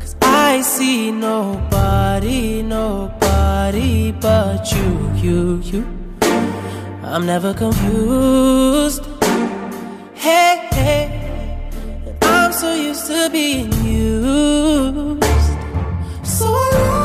Cause 0.00 0.16
I 0.22 0.62
see 0.62 1.12
nobody, 1.12 2.62
nobody 2.62 4.12
but 4.12 4.70
you, 4.72 5.10
you, 5.16 5.60
you. 5.62 5.86
I'm 7.02 7.26
never 7.26 7.54
confused. 7.54 9.13
Hey, 10.24 10.68
hey. 10.72 11.68
I'm 12.22 12.50
so 12.50 12.72
used 12.74 13.06
to 13.08 13.28
being 13.28 13.70
used. 13.84 15.22
So 16.22 17.03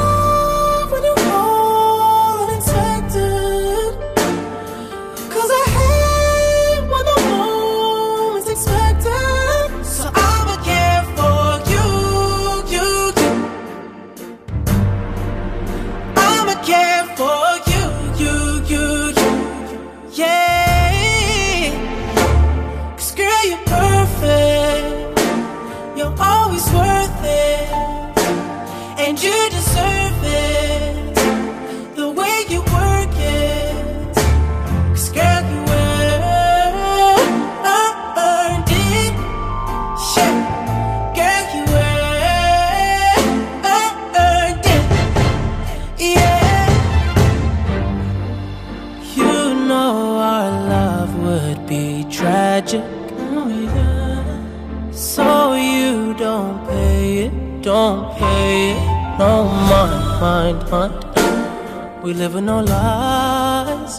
don't 57.70 58.18
pay. 58.18 58.74
No 59.20 59.44
mind, 59.70 59.96
mind, 60.24 60.60
mind. 60.72 62.04
We 62.04 62.16
live 62.16 62.34
with 62.34 62.46
no 62.46 62.62
lies. 62.62 63.94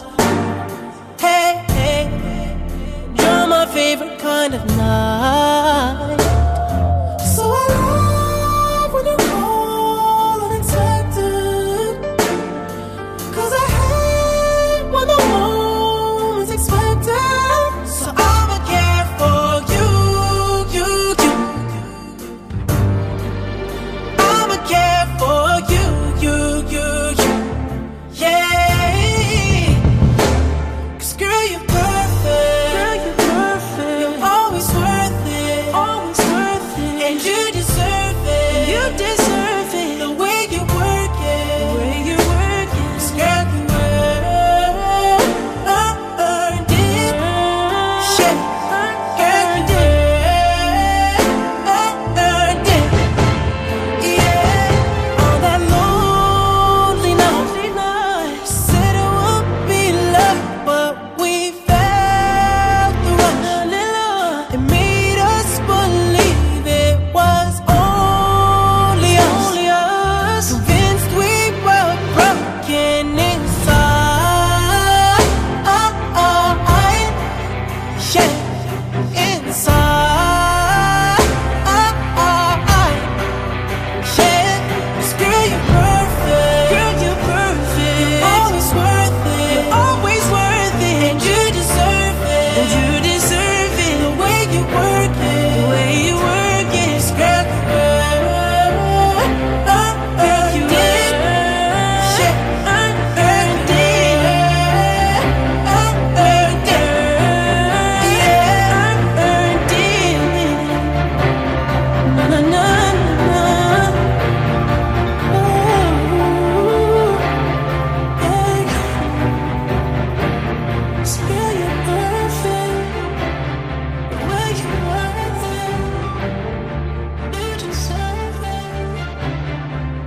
Hey, 1.25 1.63
hey, 1.77 2.03
you're 3.17 3.47
my 3.47 3.65
favorite 3.77 4.19
kind 4.19 4.53
of 4.55 4.63
night. 4.75 5.20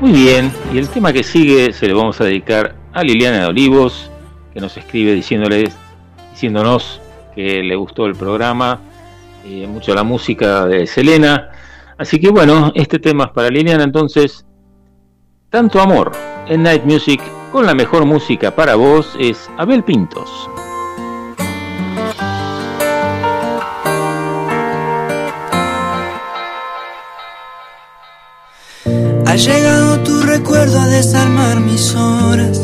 Muy 0.05 0.12
bien, 0.12 0.52
y 0.70 0.76
el 0.76 0.90
tema 0.90 1.14
que 1.14 1.22
sigue 1.22 1.72
se 1.72 1.88
lo 1.88 1.96
vamos 1.96 2.20
a 2.20 2.24
dedicar 2.24 2.76
a 2.92 3.02
Liliana 3.02 3.40
de 3.40 3.46
Olivos, 3.46 4.11
que 4.52 4.61
nos 4.61 4.76
escribe 4.76 5.14
diciéndole, 5.14 5.72
diciéndonos 6.32 7.00
que 7.34 7.62
le 7.62 7.74
gustó 7.74 8.05
el 8.05 8.14
programa, 8.14 8.80
eh, 9.46 9.66
mucho 9.66 9.94
la 9.94 10.02
música 10.02 10.66
de 10.66 10.86
Selena. 10.86 11.48
Así 11.96 12.20
que 12.20 12.28
bueno, 12.28 12.70
este 12.74 12.98
tema 12.98 13.24
es 13.24 13.30
para 13.30 13.48
Liliana, 13.48 13.82
entonces, 13.82 14.44
tanto 15.48 15.80
amor 15.80 16.12
en 16.48 16.64
Night 16.64 16.84
Music 16.84 17.22
con 17.50 17.64
la 17.64 17.74
mejor 17.74 18.05
música 18.05 18.55
para 18.55 18.74
vos 18.74 19.16
es 19.18 19.48
Abel 19.57 19.82
Pintos. 19.84 20.50
Ha 29.24 29.36
recuerdo 30.37 30.80
a 30.80 30.89
desarmar 30.89 31.61
mis 31.61 31.95
horas. 31.95 32.59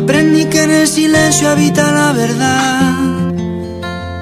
Aprendí 0.00 0.44
que 0.52 0.62
en 0.66 0.72
el 0.80 0.86
silencio 0.86 1.50
habita 1.50 1.84
la 2.00 2.12
verdad. 2.12 2.92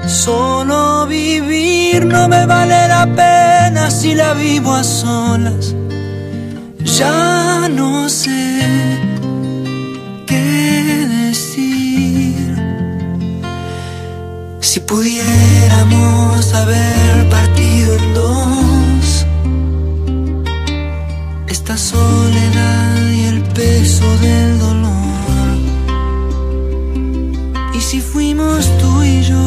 Solo 0.07 1.05
vivir 1.05 2.05
no 2.05 2.27
me 2.27 2.43
vale 2.53 2.79
la 2.95 3.05
pena 3.21 3.91
si 3.91 4.15
la 4.15 4.33
vivo 4.33 4.71
a 4.73 4.83
solas. 4.83 5.75
Ya 6.99 7.69
no 7.79 8.09
sé 8.09 8.41
qué 10.29 10.47
decir. 11.17 12.49
Si 14.69 14.79
pudiéramos 14.79 16.53
haber 16.61 17.29
partido 17.29 17.89
en 17.99 18.13
dos, 18.15 18.68
esta 21.69 21.77
soledad 21.77 23.09
y 23.11 23.25
el 23.25 23.43
peso 23.43 24.17
del 24.17 24.59
dolor. 24.59 25.57
Y 27.75 27.81
si 27.81 28.01
fuimos 28.01 28.65
tú 28.79 29.03
y 29.03 29.21
yo, 29.21 29.37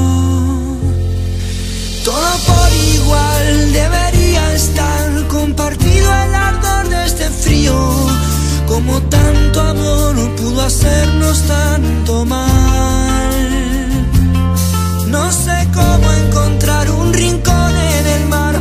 todo 2.05 2.31
por 2.47 2.73
igual 2.95 3.73
debería 3.73 4.55
estar 4.55 5.27
compartido 5.27 6.15
el 6.25 6.35
ardor 6.35 6.89
de 6.91 7.05
este 7.07 7.29
frío. 7.29 7.75
Como 8.69 9.01
tanto 9.03 9.61
amor 9.61 10.15
no 10.15 10.37
pudo 10.37 10.63
hacernos 10.63 11.43
tanto 11.49 12.25
mal. 12.25 13.33
No 15.09 15.33
sé 15.33 15.69
cómo 15.75 16.13
encontrar 16.25 16.89
un 16.89 17.13
rincón 17.13 17.77
en 17.77 18.07
el 18.07 18.29
mar 18.29 18.61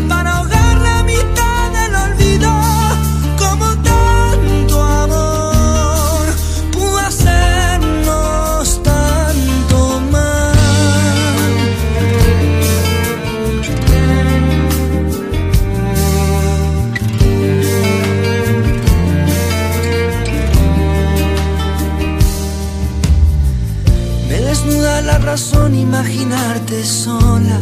imaginarte 26.02 26.84
sola. 26.84 27.60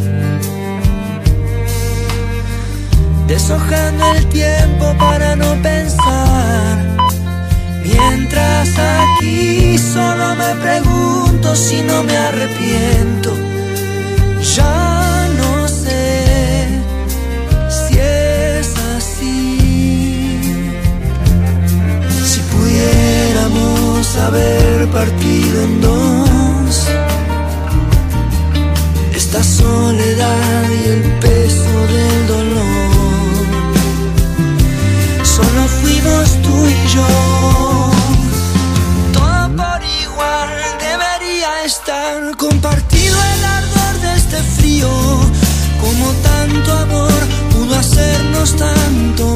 Deshojando 3.26 4.04
el 4.14 4.26
tiempo 4.28 4.94
para 4.98 5.36
no 5.36 5.50
pensar. 5.62 6.78
Mientras 7.84 8.68
aquí 8.78 9.76
solo 9.78 10.34
me 10.36 10.54
pregunto 10.56 11.54
si 11.54 11.82
no 11.82 12.02
me 12.02 12.16
arrepiento. 12.16 13.30
Ya 14.56 15.28
no 15.36 15.68
sé 15.68 16.66
si 17.68 17.98
es 17.98 18.68
así. 18.96 20.40
Si 22.24 22.40
pudiéramos 22.52 24.16
haber 24.16 24.88
partido 24.88 25.64
en 25.64 25.80
dos, 25.80 26.90
esta 29.40 29.64
soledad 29.64 30.70
y 30.70 30.88
el 30.88 31.02
peso 31.20 31.86
del 31.94 32.26
dolor. 32.26 33.36
Solo 35.22 35.62
fuimos 35.80 36.42
tú 36.42 36.66
y 36.66 36.88
yo. 36.94 37.06
Todo 39.12 39.56
por 39.56 39.82
igual 40.02 40.48
debería 40.78 41.64
estar 41.64 42.36
compartido 42.36 43.16
el 43.34 43.44
ardor 43.44 44.00
de 44.02 44.16
este 44.16 44.42
frío. 44.42 44.90
Como 45.80 46.12
tanto 46.22 46.72
amor 46.72 47.20
pudo 47.52 47.74
hacernos 47.78 48.56
tanto 48.56 49.29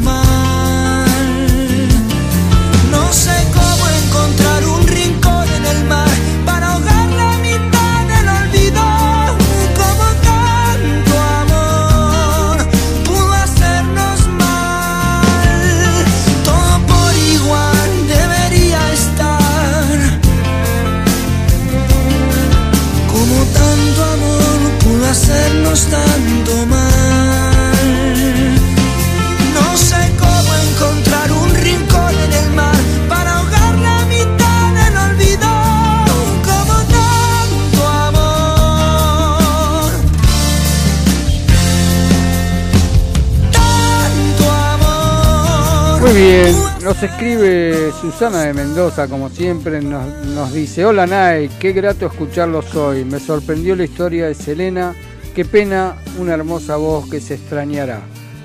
escribe 47.05 47.93
Susana 48.01 48.43
de 48.43 48.55
Mendoza, 48.55 49.09
como 49.09 49.29
siempre, 49.29 49.83
nos, 49.83 50.53
dice, 50.53 50.87
hola 50.87 51.07
Nay, 51.07 51.51
qué 51.61 51.73
grato 51.73 52.07
escucharlos 52.07 52.75
hoy, 52.75 53.05
me 53.05 53.21
sorprendió 53.21 53.77
la 53.77 53.85
historia 53.85 54.27
de 54.27 54.35
Selena, 54.35 54.95
qué 55.35 55.45
pena, 55.45 55.97
una 56.19 56.33
hermosa 56.33 56.77
voz 56.77 57.11
que 57.11 57.21
se 57.21 57.35
extrañará. 57.35 58.01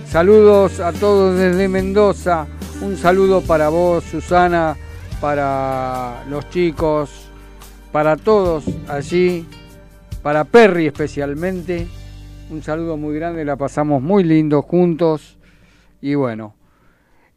Saludos 0.09 0.81
a 0.81 0.91
todos 0.91 1.37
desde 1.37 1.69
Mendoza, 1.69 2.47
un 2.81 2.97
saludo 2.97 3.41
para 3.41 3.69
vos 3.69 4.03
Susana, 4.03 4.75
para 5.21 6.25
los 6.29 6.49
chicos, 6.49 7.29
para 7.93 8.17
todos 8.17 8.65
allí, 8.89 9.47
para 10.21 10.43
Perry 10.43 10.87
especialmente, 10.87 11.87
un 12.49 12.61
saludo 12.61 12.97
muy 12.97 13.15
grande, 13.15 13.45
la 13.45 13.55
pasamos 13.55 14.01
muy 14.01 14.25
lindo 14.25 14.61
juntos 14.61 15.37
y 16.01 16.15
bueno. 16.15 16.58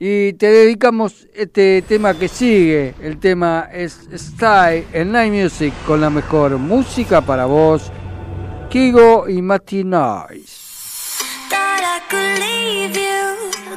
Y 0.05 0.33
te 0.33 0.51
dedicamos 0.51 1.29
este 1.33 1.81
tema 1.83 2.19
que 2.19 2.27
sigue. 2.27 2.93
El 3.01 3.21
tema 3.21 3.69
es 3.73 4.01
Style 4.13 4.85
en 4.93 5.13
Night 5.13 5.33
Music 5.33 5.73
con 5.87 6.01
la 6.01 6.11
mejor 6.11 6.59
música 6.59 7.21
para 7.21 7.45
vos, 7.45 7.93
Kigo 8.69 9.29
y 9.29 9.41
Mati 9.41 9.85
Nice. 9.85 11.23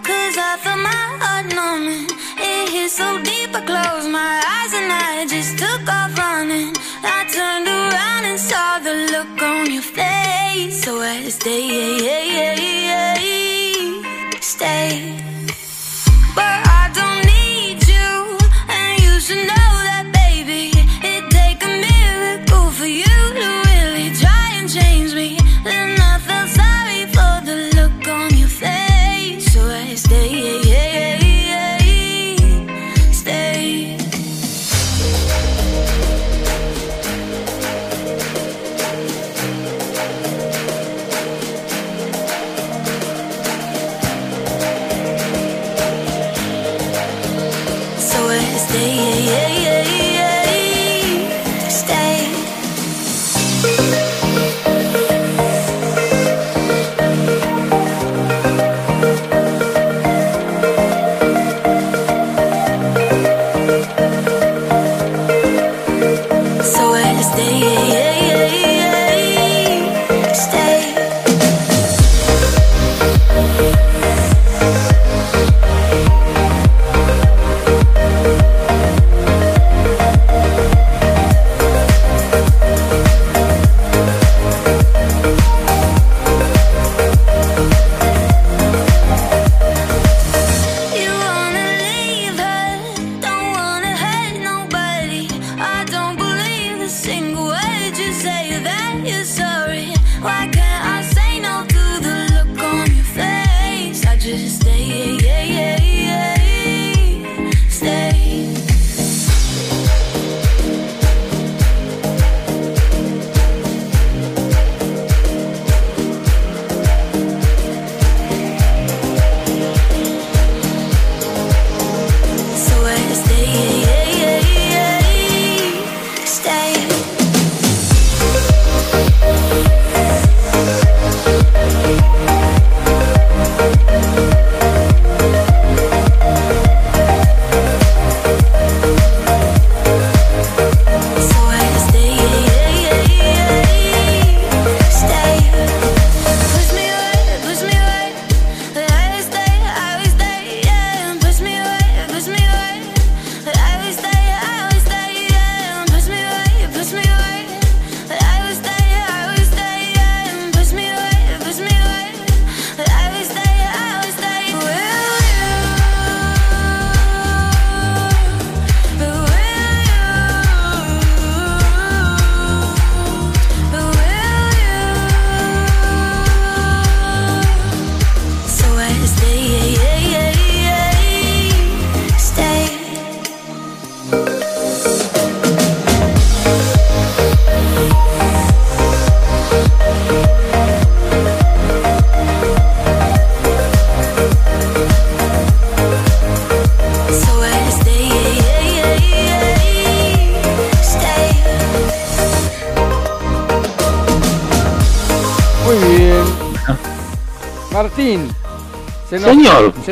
Cause 0.02 0.36
I 0.36 0.58
felt 0.64 0.80
my 0.80 0.90
heart 1.22 1.54
numbing. 1.54 2.08
It 2.40 2.70
hit 2.70 2.90
so 2.90 3.22
deep, 3.22 3.56
I 3.56 3.62
closed 3.64 4.10
my 4.10 4.42
eyes 4.50 4.74
and 4.74 4.92
I 4.92 5.28
just 5.30 5.60
took 5.60 5.88
off 5.88 6.18
running. 6.18 6.74
I 7.04 7.28
turned 7.32 7.68
around 7.68 8.26
and 8.26 8.40
saw 8.40 8.80
the 8.80 8.96
look 9.14 9.44
on 9.44 9.72
your 9.72 9.84
face. 9.84 10.84
So 10.84 11.00
I 11.02 11.30
stay, 11.30 12.00
stay. 14.42 15.25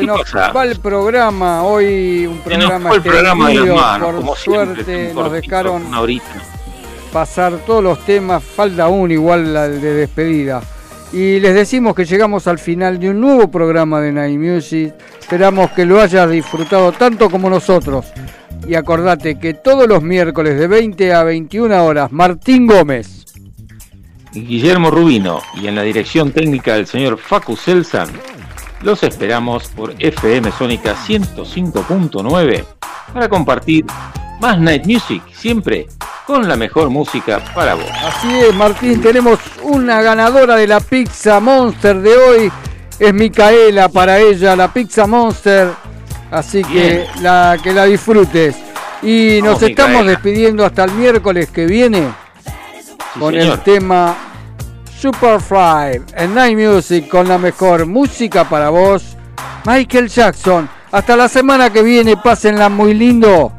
Nos 0.06 0.20
pasa? 0.20 0.52
va 0.52 0.64
el 0.64 0.78
programa, 0.78 1.62
hoy 1.62 2.26
un 2.26 2.38
programa 2.40 2.94
el 2.94 3.02
programa 3.02 3.48
de 3.48 3.54
las 3.54 3.76
manos, 3.76 4.06
por 4.06 4.16
como 4.16 4.36
siempre, 4.36 4.84
suerte 4.84 5.08
un 5.10 5.14
nos 5.16 5.32
dejaron 5.32 5.86
una 5.86 6.00
horita. 6.00 6.42
pasar 7.12 7.58
todos 7.66 7.82
los 7.82 8.04
temas, 8.04 8.42
falta 8.42 8.88
uno 8.88 9.12
igual 9.12 9.52
la 9.54 9.68
de 9.68 9.94
despedida. 9.94 10.62
Y 11.12 11.38
les 11.38 11.54
decimos 11.54 11.94
que 11.94 12.04
llegamos 12.04 12.48
al 12.48 12.58
final 12.58 12.98
de 12.98 13.10
un 13.10 13.20
nuevo 13.20 13.48
programa 13.48 14.00
de 14.00 14.10
Night 14.10 14.36
Music. 14.36 14.94
Esperamos 15.20 15.70
que 15.70 15.84
lo 15.84 16.00
hayas 16.00 16.28
disfrutado 16.28 16.90
tanto 16.90 17.30
como 17.30 17.48
nosotros. 17.48 18.06
Y 18.66 18.74
acordate 18.74 19.38
que 19.38 19.54
todos 19.54 19.86
los 19.86 20.02
miércoles 20.02 20.58
de 20.58 20.66
20 20.66 21.12
a 21.14 21.22
21 21.22 21.84
horas, 21.84 22.10
Martín 22.10 22.66
Gómez. 22.66 23.24
Guillermo 24.32 24.90
Rubino 24.90 25.40
y 25.54 25.68
en 25.68 25.76
la 25.76 25.82
dirección 25.82 26.32
técnica 26.32 26.74
del 26.74 26.88
señor 26.88 27.16
Facu 27.18 27.54
Selsan, 27.54 28.08
los 28.84 29.02
esperamos 29.02 29.68
por 29.68 29.94
FM 29.98 30.52
Sónica 30.52 30.94
105.9 30.94 32.64
para 33.12 33.28
compartir 33.28 33.84
más 34.40 34.58
Night 34.58 34.84
Music, 34.86 35.22
siempre 35.32 35.86
con 36.26 36.46
la 36.48 36.56
mejor 36.56 36.90
música 36.90 37.40
para 37.54 37.74
vos. 37.74 37.84
Así 38.04 38.28
es, 38.40 38.54
Martín, 38.54 39.00
tenemos 39.02 39.38
una 39.62 40.02
ganadora 40.02 40.56
de 40.56 40.66
la 40.66 40.80
Pizza 40.80 41.40
Monster 41.40 42.00
de 42.00 42.16
hoy. 42.16 42.52
Es 42.98 43.12
Micaela 43.12 43.88
para 43.88 44.18
ella, 44.20 44.54
la 44.56 44.72
Pizza 44.72 45.06
Monster. 45.06 45.70
Así 46.30 46.62
que 46.62 47.06
la, 47.20 47.56
que 47.62 47.72
la 47.72 47.84
disfrutes. 47.84 48.56
Y 49.02 49.40
nos 49.42 49.62
estamos 49.62 49.90
Micaela. 50.02 50.10
despidiendo 50.12 50.64
hasta 50.64 50.84
el 50.84 50.92
miércoles 50.92 51.50
que 51.50 51.66
viene 51.66 52.08
Sí, 53.14 53.20
con 53.20 53.32
señor. 53.34 53.52
el 53.54 53.60
tema 53.60 54.16
Superfly 54.98 56.00
en 56.16 56.34
Night 56.34 56.56
Music 56.58 57.08
con 57.08 57.28
la 57.28 57.38
mejor 57.38 57.86
música 57.86 58.48
para 58.48 58.70
vos, 58.70 59.16
Michael 59.66 60.08
Jackson. 60.08 60.68
Hasta 60.92 61.16
la 61.16 61.28
semana 61.28 61.70
que 61.70 61.82
viene, 61.82 62.16
pásenla 62.16 62.68
muy 62.68 62.94
lindo. 62.94 63.52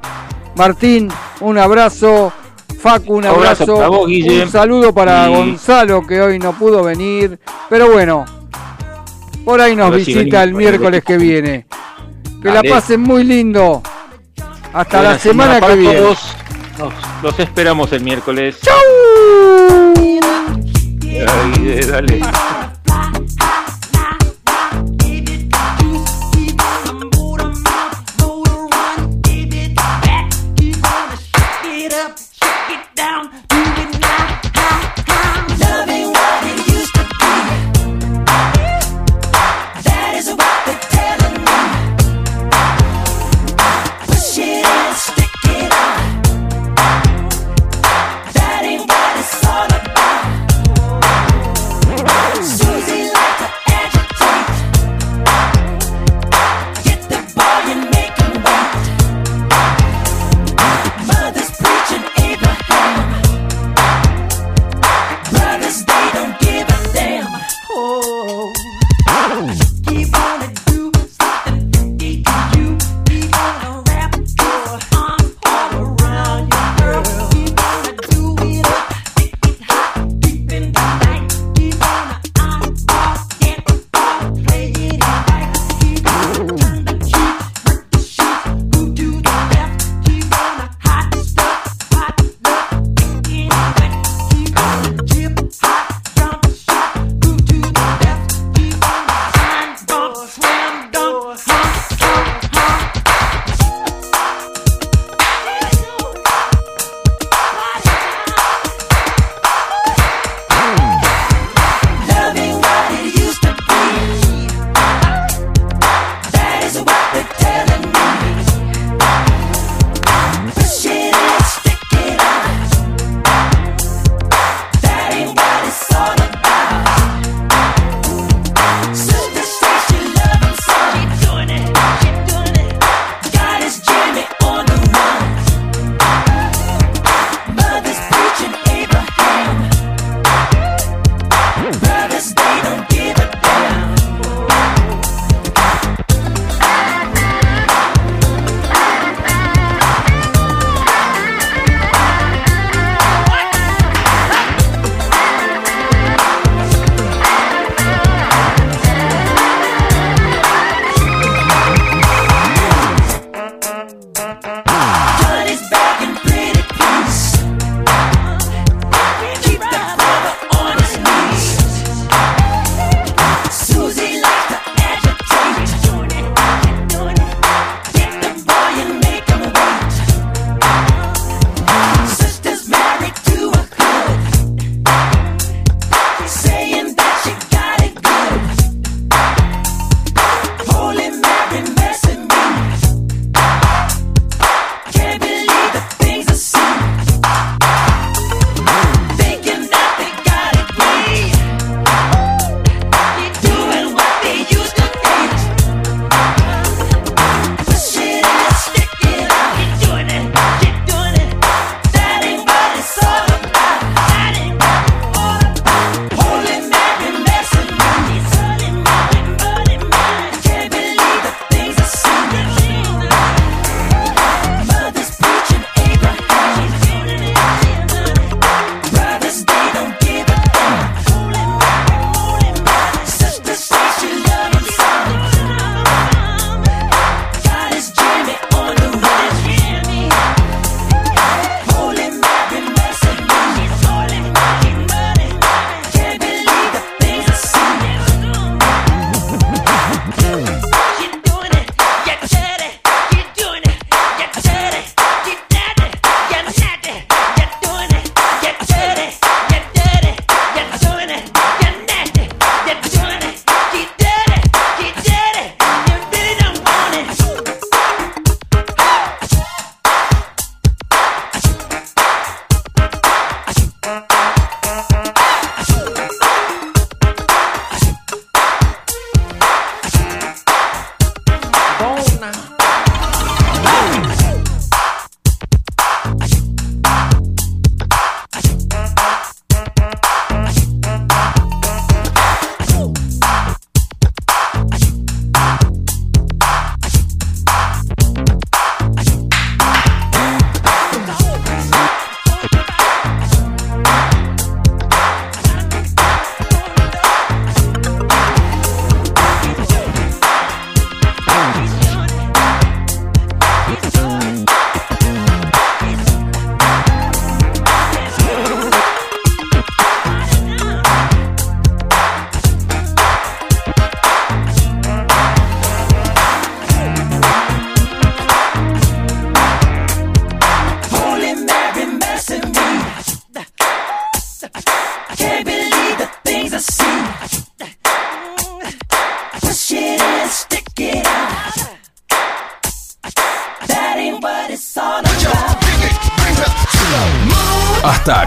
Martín, 0.55 1.09
un 1.41 1.57
abrazo. 1.57 2.31
Facu, 2.79 3.15
un 3.15 3.25
Abrazo 3.25 3.63
abrazo. 3.63 3.75
para 3.75 3.87
vos, 3.89 4.07
Guille. 4.07 4.43
un 4.43 4.51
saludo 4.51 4.93
para 4.93 5.27
Y- 5.29 5.33
Gonzalo 5.35 6.05
que 6.05 6.21
hoy 6.21 6.37
no 6.39 6.53
pudo 6.53 6.83
venir. 6.83 7.39
Pero 7.69 7.91
bueno, 7.91 8.25
por 9.43 9.59
ahí 9.59 9.75
nos 9.75 9.89
si 9.91 9.97
visita 10.13 10.41
venimos 10.41 10.43
el 10.43 10.53
miércoles 10.53 11.03
que 11.03 11.17
viene. 11.17 11.65
Que 12.41 12.49
Dale. 12.49 12.69
la 12.69 12.75
pasen 12.75 13.01
muy 13.01 13.23
lindo. 13.23 13.81
Hasta 14.71 15.01
la 15.01 15.17
semana 15.19 15.59
que 15.59 15.75
viene. 15.75 15.95
todos. 15.99 16.19
Nos- 16.77 16.93
los 17.23 17.39
esperamos 17.39 17.91
el 17.91 18.03
miércoles. 18.03 18.59
Ay, 21.23 21.79
dale. 21.87 22.74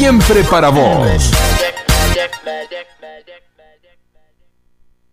siempre 0.00 0.42
para 0.44 0.70
vos. 0.70 1.30